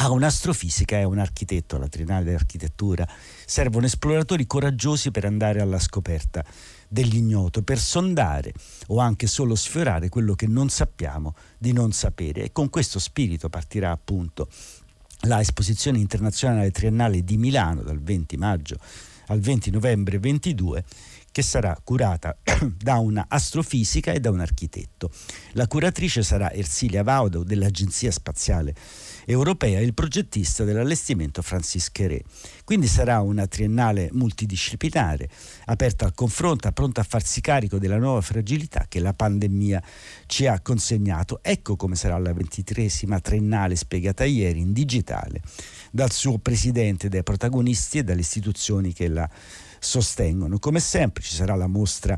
a 0.02 0.10
un'astrofisica 0.10 0.96
e 0.96 1.02
a 1.02 1.08
un 1.08 1.18
architetto 1.18 1.76
alla 1.76 1.88
Triennale 1.88 2.24
dell'Architettura. 2.24 3.06
Servono 3.44 3.86
esploratori 3.86 4.46
coraggiosi 4.46 5.10
per 5.10 5.26
andare 5.26 5.60
alla 5.60 5.78
scoperta 5.78 6.42
dell'ignoto, 6.88 7.62
per 7.62 7.78
sondare 7.78 8.52
o 8.88 8.98
anche 8.98 9.26
solo 9.26 9.54
sfiorare 9.54 10.08
quello 10.08 10.34
che 10.34 10.46
non 10.46 10.70
sappiamo 10.70 11.34
di 11.58 11.72
non 11.72 11.92
sapere. 11.92 12.44
E 12.44 12.52
con 12.52 12.70
questo 12.70 12.98
spirito 12.98 13.50
partirà 13.50 13.90
appunto 13.90 14.48
la 15.22 15.40
esposizione 15.40 15.98
internazionale 15.98 16.70
triennale 16.70 17.22
di 17.22 17.36
Milano 17.36 17.82
dal 17.82 18.00
20 18.00 18.36
maggio 18.36 18.78
al 19.30 19.40
20 19.40 19.70
novembre 19.70 20.18
22 20.18 20.84
che 21.32 21.42
sarà 21.42 21.78
curata 21.82 22.36
da 22.76 22.98
una 22.98 23.26
astrofisica 23.28 24.12
e 24.12 24.20
da 24.20 24.30
un 24.30 24.40
architetto. 24.40 25.10
La 25.52 25.68
curatrice 25.68 26.22
sarà 26.22 26.52
Ersilia 26.52 27.02
Vaudo 27.02 27.44
dell'Agenzia 27.44 28.10
Spaziale 28.10 28.74
Europea 29.26 29.78
e 29.78 29.84
il 29.84 29.94
progettista 29.94 30.64
dell'allestimento 30.64 31.42
Francis 31.42 31.90
Cheré. 31.90 32.22
Quindi 32.64 32.86
sarà 32.86 33.20
una 33.20 33.46
triennale 33.46 34.08
multidisciplinare, 34.12 35.28
aperta 35.66 36.04
al 36.04 36.14
confronto, 36.14 36.70
pronta 36.72 37.00
a 37.00 37.04
farsi 37.04 37.40
carico 37.40 37.78
della 37.78 37.98
nuova 37.98 38.20
fragilità 38.20 38.86
che 38.88 39.00
la 39.00 39.14
pandemia 39.14 39.82
ci 40.26 40.46
ha 40.46 40.60
consegnato. 40.60 41.40
Ecco 41.42 41.76
come 41.76 41.96
sarà 41.96 42.18
la 42.18 42.32
ventitresima 42.32 43.20
triennale 43.20 43.76
spiegata 43.76 44.24
ieri 44.24 44.60
in 44.60 44.72
digitale 44.72 45.40
dal 45.90 46.12
suo 46.12 46.38
presidente, 46.38 47.08
dai 47.08 47.22
protagonisti 47.22 47.98
e 47.98 48.04
dalle 48.04 48.20
istituzioni 48.20 48.92
che 48.92 49.08
la 49.08 49.28
sostengono. 49.80 50.58
Come 50.58 50.78
sempre 50.78 51.22
ci 51.22 51.34
sarà 51.34 51.54
la 51.54 51.66
mostra 51.66 52.16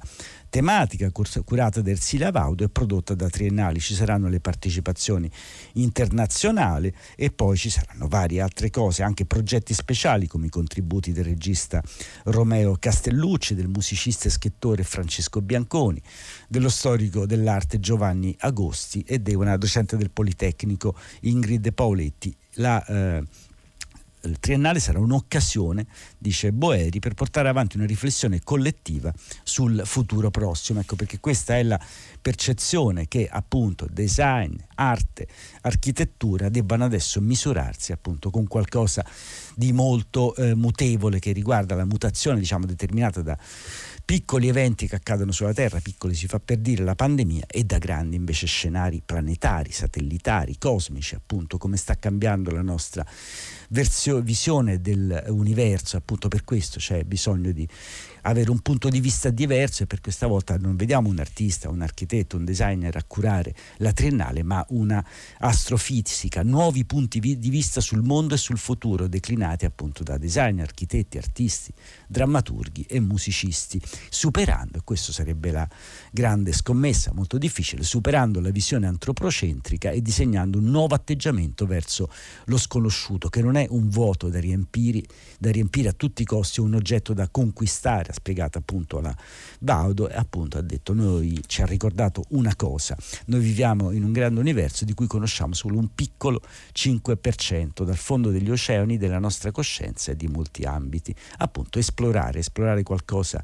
tematica 0.52 1.10
curata 1.10 1.80
da 1.80 1.88
Ersilia 1.88 2.30
Vaudo 2.30 2.62
e 2.62 2.68
prodotta 2.68 3.14
da 3.14 3.30
Triennali. 3.30 3.80
Ci 3.80 3.94
saranno 3.94 4.28
le 4.28 4.38
partecipazioni 4.38 5.30
internazionali 5.74 6.92
e 7.16 7.30
poi 7.30 7.56
ci 7.56 7.70
saranno 7.70 8.06
varie 8.06 8.42
altre 8.42 8.68
cose, 8.68 9.02
anche 9.02 9.24
progetti 9.24 9.72
speciali 9.72 10.26
come 10.26 10.48
i 10.48 10.50
contributi 10.50 11.12
del 11.12 11.24
regista 11.24 11.82
Romeo 12.24 12.76
Castellucci, 12.78 13.54
del 13.54 13.68
musicista 13.68 14.28
e 14.28 14.30
scrittore 14.30 14.84
Francesco 14.84 15.40
Bianconi, 15.40 16.02
dello 16.48 16.68
storico 16.68 17.24
dell'arte 17.24 17.80
Giovanni 17.80 18.36
Agosti 18.40 19.02
e 19.06 19.22
di 19.22 19.34
una 19.34 19.56
docente 19.56 19.96
del 19.96 20.10
Politecnico 20.10 20.94
Ingrid 21.20 21.72
Paoletti. 21.72 22.36
La, 22.56 22.84
eh, 22.84 23.24
il 24.24 24.38
triennale 24.38 24.80
sarà 24.80 24.98
un'occasione, 24.98 25.86
dice 26.18 26.52
Boeri, 26.52 26.98
per 26.98 27.14
portare 27.14 27.48
avanti 27.48 27.76
una 27.76 27.86
riflessione 27.86 28.40
collettiva 28.42 29.12
sul 29.42 29.82
futuro 29.84 30.30
prossimo. 30.30 30.80
Ecco 30.80 30.96
perché 30.96 31.20
questa 31.20 31.56
è 31.56 31.62
la 31.62 31.80
percezione 32.20 33.08
che 33.08 33.28
appunto 33.30 33.86
design, 33.90 34.54
arte, 34.76 35.26
architettura 35.62 36.48
debbano 36.48 36.84
adesso 36.84 37.20
misurarsi 37.20 37.92
appunto 37.92 38.30
con 38.30 38.46
qualcosa 38.46 39.04
di 39.54 39.72
molto 39.72 40.34
eh, 40.36 40.54
mutevole 40.54 41.18
che 41.18 41.32
riguarda 41.32 41.74
la 41.74 41.84
mutazione 41.84 42.38
diciamo 42.38 42.66
determinata 42.66 43.22
da 43.22 43.36
piccoli 44.04 44.48
eventi 44.48 44.86
che 44.86 44.96
accadono 44.96 45.32
sulla 45.32 45.52
Terra, 45.52 45.80
piccoli 45.80 46.14
si 46.14 46.26
fa 46.26 46.38
per 46.38 46.58
dire 46.58 46.84
la 46.84 46.94
pandemia, 46.94 47.46
e 47.46 47.64
da 47.64 47.78
grandi 47.78 48.16
invece 48.16 48.46
scenari 48.46 49.02
planetari, 49.04 49.70
satellitari, 49.72 50.58
cosmici, 50.58 51.14
appunto, 51.14 51.58
come 51.58 51.76
sta 51.76 51.96
cambiando 51.96 52.50
la 52.50 52.62
nostra 52.62 53.06
versione, 53.72 54.22
visione 54.22 54.80
dell'universo, 54.80 55.96
appunto 55.96 56.28
per 56.28 56.44
questo 56.44 56.78
c'è 56.78 57.04
bisogno 57.04 57.52
di 57.52 57.66
avere 58.22 58.50
un 58.50 58.60
punto 58.60 58.88
di 58.88 59.00
vista 59.00 59.30
diverso 59.30 59.82
e 59.82 59.86
per 59.86 60.00
questa 60.00 60.26
volta 60.26 60.56
non 60.56 60.76
vediamo 60.76 61.08
un 61.08 61.18
artista, 61.18 61.68
un 61.68 61.82
architetto, 61.82 62.36
un 62.36 62.44
designer 62.44 62.96
a 62.96 63.02
curare 63.04 63.54
la 63.78 63.92
triennale, 63.92 64.42
ma 64.42 64.64
una 64.70 65.04
astrofisica, 65.38 66.42
nuovi 66.42 66.84
punti 66.84 67.18
di 67.18 67.50
vista 67.50 67.80
sul 67.80 68.02
mondo 68.02 68.34
e 68.34 68.38
sul 68.38 68.58
futuro 68.58 69.08
declinati 69.08 69.64
appunto 69.64 70.02
da 70.02 70.18
designer, 70.18 70.66
architetti, 70.66 71.18
artisti, 71.18 71.72
drammaturghi 72.06 72.86
e 72.88 73.00
musicisti, 73.00 73.80
superando, 74.08 74.78
e 74.78 74.80
questo 74.84 75.12
sarebbe 75.12 75.50
la 75.50 75.68
grande 76.12 76.52
scommessa, 76.52 77.12
molto 77.12 77.38
difficile, 77.38 77.82
superando 77.82 78.40
la 78.40 78.50
visione 78.50 78.86
antropocentrica 78.86 79.90
e 79.90 80.00
disegnando 80.00 80.58
un 80.58 80.66
nuovo 80.66 80.94
atteggiamento 80.94 81.66
verso 81.66 82.08
lo 82.44 82.58
sconosciuto, 82.58 83.28
che 83.28 83.42
non 83.42 83.56
è 83.56 83.61
un 83.70 83.88
vuoto 83.88 84.28
da 84.28 84.38
riempire, 84.38 85.02
da 85.38 85.50
riempire 85.50 85.88
a 85.88 85.92
tutti 85.92 86.22
i 86.22 86.24
costi, 86.24 86.60
un 86.60 86.74
oggetto 86.74 87.12
da 87.12 87.28
conquistare 87.28 88.10
ha 88.10 88.14
spiegato 88.14 88.58
appunto 88.58 89.00
la 89.00 89.14
Baudo 89.58 90.08
e 90.08 90.14
appunto 90.14 90.58
ha 90.58 90.62
detto 90.62 90.92
noi 90.92 91.40
ci 91.46 91.62
ha 91.62 91.66
ricordato 91.66 92.24
una 92.30 92.54
cosa, 92.56 92.96
noi 93.26 93.40
viviamo 93.40 93.90
in 93.90 94.04
un 94.04 94.12
grande 94.12 94.40
universo 94.40 94.84
di 94.84 94.94
cui 94.94 95.06
conosciamo 95.06 95.54
solo 95.54 95.78
un 95.78 95.94
piccolo 95.94 96.40
5% 96.72 97.84
dal 97.84 97.96
fondo 97.96 98.30
degli 98.30 98.50
oceani 98.50 98.98
della 98.98 99.18
nostra 99.18 99.50
coscienza 99.50 100.12
e 100.12 100.16
di 100.16 100.26
molti 100.26 100.62
ambiti, 100.64 101.14
appunto 101.38 101.78
esplorare, 101.78 102.40
esplorare 102.40 102.82
qualcosa 102.82 103.42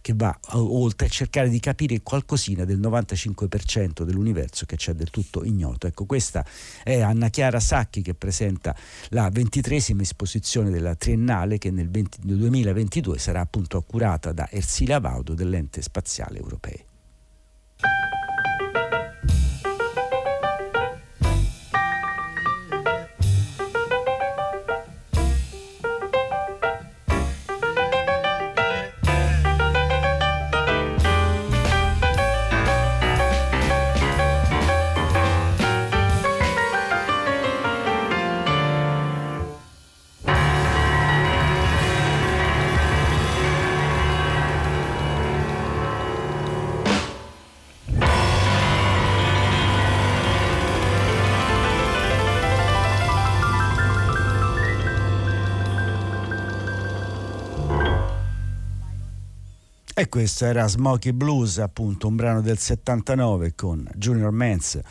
che 0.00 0.12
va 0.14 0.36
oltre 0.52 1.08
cercare 1.08 1.48
di 1.48 1.60
capire 1.60 2.00
qualcosina 2.02 2.64
del 2.64 2.80
95% 2.80 4.02
dell'universo 4.02 4.66
che 4.66 4.76
c'è 4.76 4.94
del 4.94 5.10
tutto 5.10 5.44
ignoto. 5.44 5.86
Ecco, 5.86 6.04
questa 6.04 6.44
è 6.82 7.00
Anna 7.00 7.28
Chiara 7.28 7.60
Sacchi 7.60 8.02
che 8.02 8.14
presenta 8.14 8.74
la 9.10 9.30
ventitresima 9.60 10.00
esposizione 10.00 10.70
della 10.70 10.94
Triennale 10.94 11.58
che 11.58 11.70
nel, 11.70 11.90
20, 11.90 12.20
nel 12.24 12.38
2022 12.38 13.18
sarà 13.18 13.40
appunto 13.40 13.82
curata 13.82 14.32
da 14.32 14.48
Ersilia 14.50 15.00
Vaudo 15.00 15.34
dell'Ente 15.34 15.82
Spaziale 15.82 16.38
Europeo. 16.38 16.89
E 60.00 60.08
questo 60.08 60.46
era 60.46 60.66
Smokey 60.66 61.12
Blues, 61.12 61.58
appunto, 61.58 62.08
un 62.08 62.16
brano 62.16 62.40
del 62.40 62.56
79 62.56 63.54
con 63.54 63.86
Junior 63.96 64.30
Mance 64.30 64.82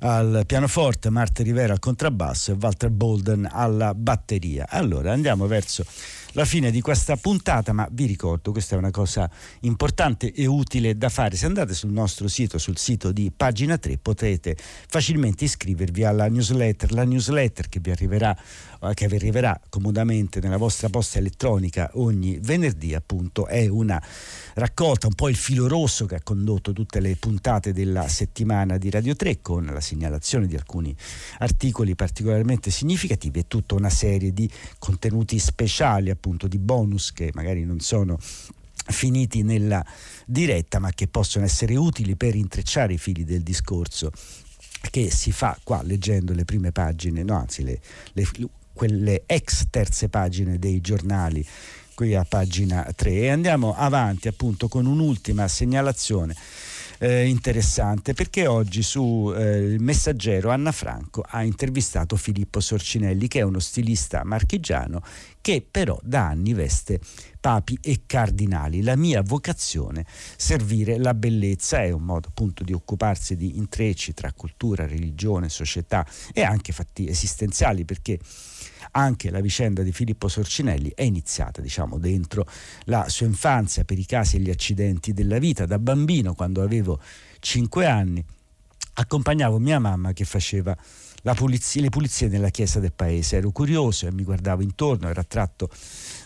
al 0.00 0.42
pianoforte, 0.44 1.08
Marte 1.08 1.42
Rivera 1.42 1.72
al 1.72 1.78
contrabbasso 1.78 2.50
e 2.52 2.56
Walter 2.60 2.90
Bolden 2.90 3.48
alla 3.50 3.94
batteria. 3.94 4.66
Allora 4.68 5.10
andiamo 5.10 5.46
verso 5.46 5.86
la 6.32 6.44
fine 6.44 6.70
di 6.70 6.80
questa 6.80 7.16
puntata, 7.16 7.72
ma 7.72 7.86
vi 7.90 8.06
ricordo, 8.06 8.52
questa 8.52 8.74
è 8.74 8.78
una 8.78 8.90
cosa 8.90 9.30
importante 9.60 10.32
e 10.32 10.46
utile 10.46 10.96
da 10.96 11.08
fare. 11.08 11.36
Se 11.36 11.46
andate 11.46 11.74
sul 11.74 11.90
nostro 11.90 12.28
sito, 12.28 12.58
sul 12.58 12.78
sito 12.78 13.12
di 13.12 13.30
pagina 13.34 13.76
3, 13.76 13.98
potete 13.98 14.56
facilmente 14.56 15.44
iscrivervi 15.44 16.04
alla 16.04 16.28
newsletter, 16.28 16.92
la 16.92 17.04
newsletter 17.04 17.68
che 17.68 17.80
vi 17.80 17.90
arriverà, 17.90 18.36
eh, 18.80 18.94
che 18.94 19.08
vi 19.08 19.16
arriverà 19.16 19.60
comodamente 19.68 20.40
nella 20.40 20.56
vostra 20.56 20.88
posta 20.88 21.18
elettronica 21.18 21.90
ogni 21.94 22.38
venerdì, 22.40 22.94
appunto, 22.94 23.46
è 23.46 23.66
una 23.68 24.02
raccolta, 24.54 25.08
un 25.08 25.14
po' 25.14 25.28
il 25.28 25.36
filo 25.36 25.68
rosso 25.68 26.06
che 26.06 26.14
ha 26.14 26.22
condotto 26.22 26.72
tutte 26.72 27.00
le 27.00 27.14
puntate 27.16 27.72
della 27.72 28.08
settimana 28.08 28.78
di 28.78 28.88
Radio 28.88 29.14
3 29.14 29.40
con 29.42 29.64
la 29.66 29.80
segnalazione 29.80 30.46
di 30.46 30.54
alcuni 30.54 30.94
articoli 31.38 31.94
particolarmente 31.94 32.70
significativi 32.70 33.40
e 33.40 33.48
tutta 33.48 33.74
una 33.74 33.90
serie 33.90 34.32
di 34.32 34.50
contenuti 34.78 35.38
speciali 35.38 36.10
appunto 36.22 36.46
di 36.46 36.58
bonus 36.58 37.12
che 37.12 37.30
magari 37.34 37.64
non 37.64 37.80
sono 37.80 38.16
finiti 38.86 39.42
nella 39.42 39.84
diretta 40.24 40.78
ma 40.78 40.92
che 40.92 41.08
possono 41.08 41.44
essere 41.44 41.74
utili 41.74 42.14
per 42.14 42.36
intrecciare 42.36 42.92
i 42.92 42.98
fili 42.98 43.24
del 43.24 43.42
discorso 43.42 44.12
che 44.90 45.10
si 45.10 45.32
fa 45.32 45.58
qua 45.62 45.82
leggendo 45.82 46.32
le 46.32 46.44
prime 46.44 46.70
pagine, 46.72 47.22
no, 47.24 47.36
anzi 47.36 47.64
le, 47.64 47.80
le, 48.12 48.24
quelle 48.72 49.24
ex 49.26 49.66
terze 49.68 50.08
pagine 50.08 50.58
dei 50.58 50.80
giornali 50.80 51.44
qui 51.94 52.14
a 52.14 52.24
pagina 52.24 52.90
3 52.94 53.10
e 53.10 53.28
andiamo 53.28 53.74
avanti 53.74 54.28
appunto 54.28 54.68
con 54.68 54.86
un'ultima 54.86 55.46
segnalazione 55.48 56.34
eh, 57.02 57.26
interessante 57.26 58.14
perché 58.14 58.46
oggi 58.46 58.80
su 58.82 59.32
eh, 59.36 59.58
Il 59.58 59.82
Messaggero 59.82 60.50
Anna 60.50 60.70
Franco 60.70 61.24
ha 61.26 61.42
intervistato 61.42 62.14
Filippo 62.14 62.60
Sorcinelli 62.60 63.26
che 63.26 63.40
è 63.40 63.42
uno 63.42 63.58
stilista 63.58 64.22
marchigiano 64.22 65.02
che 65.40 65.66
però 65.68 65.98
da 66.04 66.28
anni 66.28 66.54
veste 66.54 67.00
papi 67.40 67.76
e 67.82 68.02
cardinali. 68.06 68.82
La 68.82 68.94
mia 68.94 69.20
vocazione, 69.20 70.06
servire 70.36 70.96
la 70.96 71.12
bellezza, 71.12 71.82
è 71.82 71.90
un 71.90 72.04
modo 72.04 72.28
appunto 72.28 72.62
di 72.62 72.72
occuparsi 72.72 73.34
di 73.34 73.56
intrecci 73.56 74.14
tra 74.14 74.32
cultura, 74.32 74.86
religione, 74.86 75.48
società 75.48 76.06
e 76.32 76.42
anche 76.42 76.72
fatti 76.72 77.08
esistenziali 77.08 77.84
perché 77.84 78.20
anche 78.92 79.30
la 79.30 79.40
vicenda 79.40 79.82
di 79.82 79.92
Filippo 79.92 80.28
Sorcinelli 80.28 80.92
è 80.94 81.02
iniziata 81.02 81.60
diciamo 81.60 81.98
dentro 81.98 82.46
la 82.84 83.08
sua 83.08 83.26
infanzia 83.26 83.84
per 83.84 83.98
i 83.98 84.06
casi 84.06 84.36
e 84.36 84.40
gli 84.40 84.50
accidenti 84.50 85.12
della 85.12 85.38
vita 85.38 85.66
da 85.66 85.78
bambino 85.78 86.34
quando 86.34 86.62
avevo 86.62 87.00
5 87.40 87.86
anni 87.86 88.24
accompagnavo 88.94 89.58
mia 89.58 89.78
mamma 89.78 90.12
che 90.12 90.24
faceva 90.24 90.76
pulizia, 91.34 91.80
le 91.80 91.88
pulizie 91.88 92.28
nella 92.28 92.50
chiesa 92.50 92.80
del 92.80 92.92
paese. 92.92 93.36
Ero 93.36 93.50
curioso 93.50 94.06
e 94.06 94.12
mi 94.12 94.24
guardavo 94.24 94.62
intorno, 94.62 95.08
ero 95.08 95.20
attratto 95.20 95.70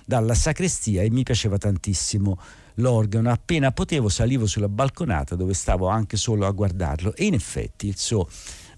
dalla 0.04 0.34
sacrestia 0.34 1.02
e 1.02 1.10
mi 1.10 1.22
piaceva 1.22 1.58
tantissimo 1.58 2.40
l'organo. 2.76 3.30
Appena 3.30 3.72
potevo 3.72 4.08
salivo 4.08 4.46
sulla 4.46 4.68
balconata 4.68 5.34
dove 5.36 5.54
stavo 5.54 5.88
anche 5.88 6.16
solo 6.16 6.46
a 6.46 6.50
guardarlo 6.50 7.14
e 7.14 7.26
in 7.26 7.34
effetti 7.34 7.86
il 7.86 7.98
suo 7.98 8.28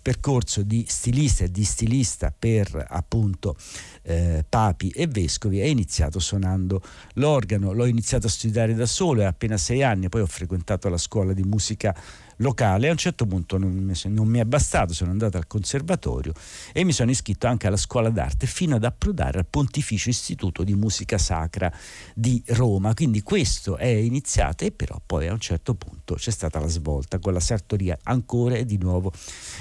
percorso 0.00 0.62
di 0.62 0.84
stilista 0.88 1.44
e 1.44 1.50
di 1.50 1.64
stilista 1.64 2.32
per 2.36 2.86
appunto 2.88 3.56
eh, 4.02 4.44
papi 4.48 4.90
e 4.90 5.06
vescovi 5.06 5.60
è 5.60 5.64
iniziato 5.64 6.18
suonando 6.18 6.82
l'organo. 7.14 7.72
L'ho 7.72 7.86
iniziato 7.86 8.26
a 8.26 8.30
studiare 8.30 8.74
da 8.74 8.86
solo, 8.86 9.22
è 9.22 9.24
appena 9.24 9.56
sei 9.56 9.82
anni, 9.82 10.08
poi 10.08 10.22
ho 10.22 10.26
frequentato 10.26 10.88
la 10.88 10.96
scuola 10.96 11.32
di 11.32 11.42
musica 11.42 11.94
locale. 12.38 12.88
A 12.88 12.92
un 12.92 12.96
certo 12.96 13.26
punto 13.26 13.58
non 13.58 13.72
mi, 13.72 13.92
non 14.04 14.26
mi, 14.26 14.38
è 14.38 14.44
bastato, 14.44 14.92
sono 14.92 15.10
andato 15.10 15.36
al 15.36 15.46
conservatorio 15.46 16.32
e 16.72 16.84
mi 16.84 16.92
sono 16.92 17.10
iscritto 17.10 17.46
anche 17.46 17.66
alla 17.66 17.76
scuola 17.76 18.10
d'arte 18.10 18.46
fino 18.46 18.76
ad 18.76 18.84
approdare 18.84 19.38
al 19.38 19.46
Pontificio 19.46 20.08
Istituto 20.08 20.64
di 20.64 20.74
Musica 20.74 21.18
Sacra 21.18 21.72
di 22.14 22.42
Roma. 22.48 22.94
Quindi 22.94 23.22
questo 23.22 23.76
è 23.76 23.86
iniziato 23.86 24.64
e 24.64 24.72
però 24.72 25.00
poi 25.04 25.28
a 25.28 25.32
un 25.32 25.40
certo 25.40 25.74
punto 25.74 25.97
c'è 26.14 26.30
stata 26.30 26.60
la 26.60 26.68
svolta 26.68 27.18
con 27.18 27.32
la 27.32 27.40
sartoria 27.40 27.98
ancora 28.04 28.56
e 28.56 28.64
di 28.64 28.78
nuovo 28.78 29.12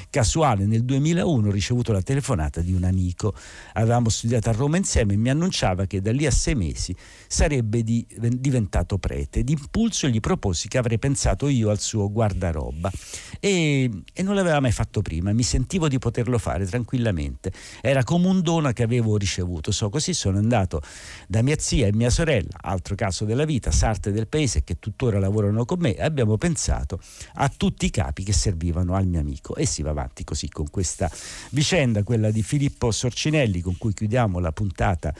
casuale. 0.10 0.66
Nel 0.66 0.84
2001 0.84 1.48
ho 1.48 1.52
ricevuto 1.52 1.92
la 1.92 2.02
telefonata 2.02 2.62
di 2.62 2.74
un 2.74 2.84
amico, 2.84 3.34
avevamo 3.74 4.10
studiato 4.10 4.50
a 4.50 4.54
Roma 4.54 4.78
insieme 4.78 5.14
e 5.14 5.18
mi 5.18 5.30
annunciava 5.30 5.86
che 5.86 6.02
da 6.02 6.12
lì 6.12 6.26
a 6.26 6.32
sei 6.32 6.56
mesi 6.56 6.96
sarebbe 7.28 7.84
di, 7.84 8.06
diventato 8.18 8.98
prete. 8.98 9.44
D'impulso 9.44 10.08
gli 10.08 10.20
proposi 10.20 10.68
che 10.68 10.78
avrei 10.78 11.00
pensato 11.00 11.48
io 11.48 11.70
al 11.70 11.80
suo 11.80 12.12
guardaroba. 12.12 12.56
Roba 12.58 12.92
e, 13.40 13.90
e, 14.14 14.24
non 14.24 14.36
l'aveva 14.36 14.60
mai 14.60 14.72
fatto 14.72 15.02
prima, 15.02 15.32
mi 15.32 15.44
sentivo 15.44 15.88
di 15.88 16.00
poterlo 16.00 16.38
fare 16.38 16.66
tranquillamente, 16.66 17.52
era 17.82 18.04
come 18.04 18.28
un 18.28 18.42
dono 18.42 18.72
che 18.72 18.84
avevo 18.84 19.18
ricevuto, 19.18 19.72
so, 19.72 19.90
così 19.90 20.14
sono 20.14 20.38
andato 20.38 20.82
da 21.28 21.42
mia 21.42 21.56
zia 21.58 21.88
e 21.88 21.94
mia 21.94 22.10
sorella, 22.10 22.58
altro 22.62 22.96
caso 22.96 23.26
della 23.26 23.46
vita, 23.46 23.72
sarte 23.72 24.12
del 24.12 24.28
paese 24.28 24.64
che 24.64 24.80
tuttora 24.80 25.20
lavorano 25.20 25.66
con 25.66 25.80
me. 25.80 25.96
E 25.96 26.04
pensato 26.38 27.00
a 27.36 27.52
tutti 27.56 27.86
i 27.86 27.90
capi 27.90 28.24
che 28.24 28.34
servivano 28.34 28.96
al 28.96 29.08
mio 29.08 29.20
amico 29.20 29.56
e 29.56 29.66
si 29.66 29.82
va 29.82 29.92
avanti 29.92 30.24
così 30.24 30.50
con 30.50 30.70
questa 30.70 31.10
vicenda, 31.52 32.04
quella 32.04 32.32
di 32.32 32.44
Filippo 32.44 32.92
Sorcinelli 32.92 33.62
con 33.62 33.78
cui 33.78 33.94
chiudiamo 33.94 34.40
la 34.40 34.52
puntata 34.52 35.14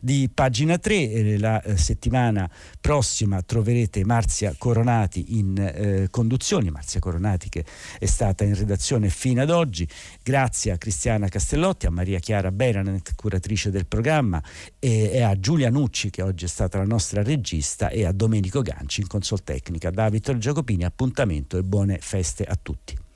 di 0.00 0.30
pagina 0.32 0.78
3, 0.78 1.38
la 1.38 1.62
eh, 1.62 1.76
settimana 1.76 2.50
prossima 2.80 3.42
troverete 3.42 4.04
Marzia 4.04 4.54
Coronati 4.56 5.38
in 5.38 5.58
eh, 5.58 6.08
conduzione, 6.10 6.70
Marzia 6.70 7.00
Coronati 7.00 7.48
che 7.48 7.64
è 7.98 8.06
stata 8.06 8.44
in 8.44 8.54
redazione 8.54 9.08
fino 9.08 9.42
ad 9.42 9.50
oggi. 9.50 9.86
Grazie 10.22 10.72
a 10.72 10.78
Cristiana 10.78 11.28
Castellotti, 11.28 11.86
a 11.86 11.90
Maria 11.90 12.18
Chiara 12.18 12.50
Beranet, 12.50 13.14
curatrice 13.14 13.70
del 13.70 13.86
programma, 13.86 14.42
e, 14.78 15.10
e 15.12 15.22
a 15.22 15.38
Giulia 15.38 15.70
Nucci, 15.70 16.10
che 16.10 16.22
oggi 16.22 16.44
è 16.44 16.48
stata 16.48 16.78
la 16.78 16.84
nostra 16.84 17.22
regista, 17.22 17.88
e 17.88 18.04
a 18.04 18.12
Domenico 18.12 18.62
Ganci 18.62 19.00
in 19.00 19.06
consol 19.06 19.42
tecnica. 19.42 19.90
Da 19.90 20.08
Vittorio 20.08 20.40
Giacopini, 20.60 20.84
appuntamento 20.84 21.56
e 21.56 21.62
buone 21.62 21.98
feste 22.00 22.44
a 22.44 22.56
tutti. 22.60 23.09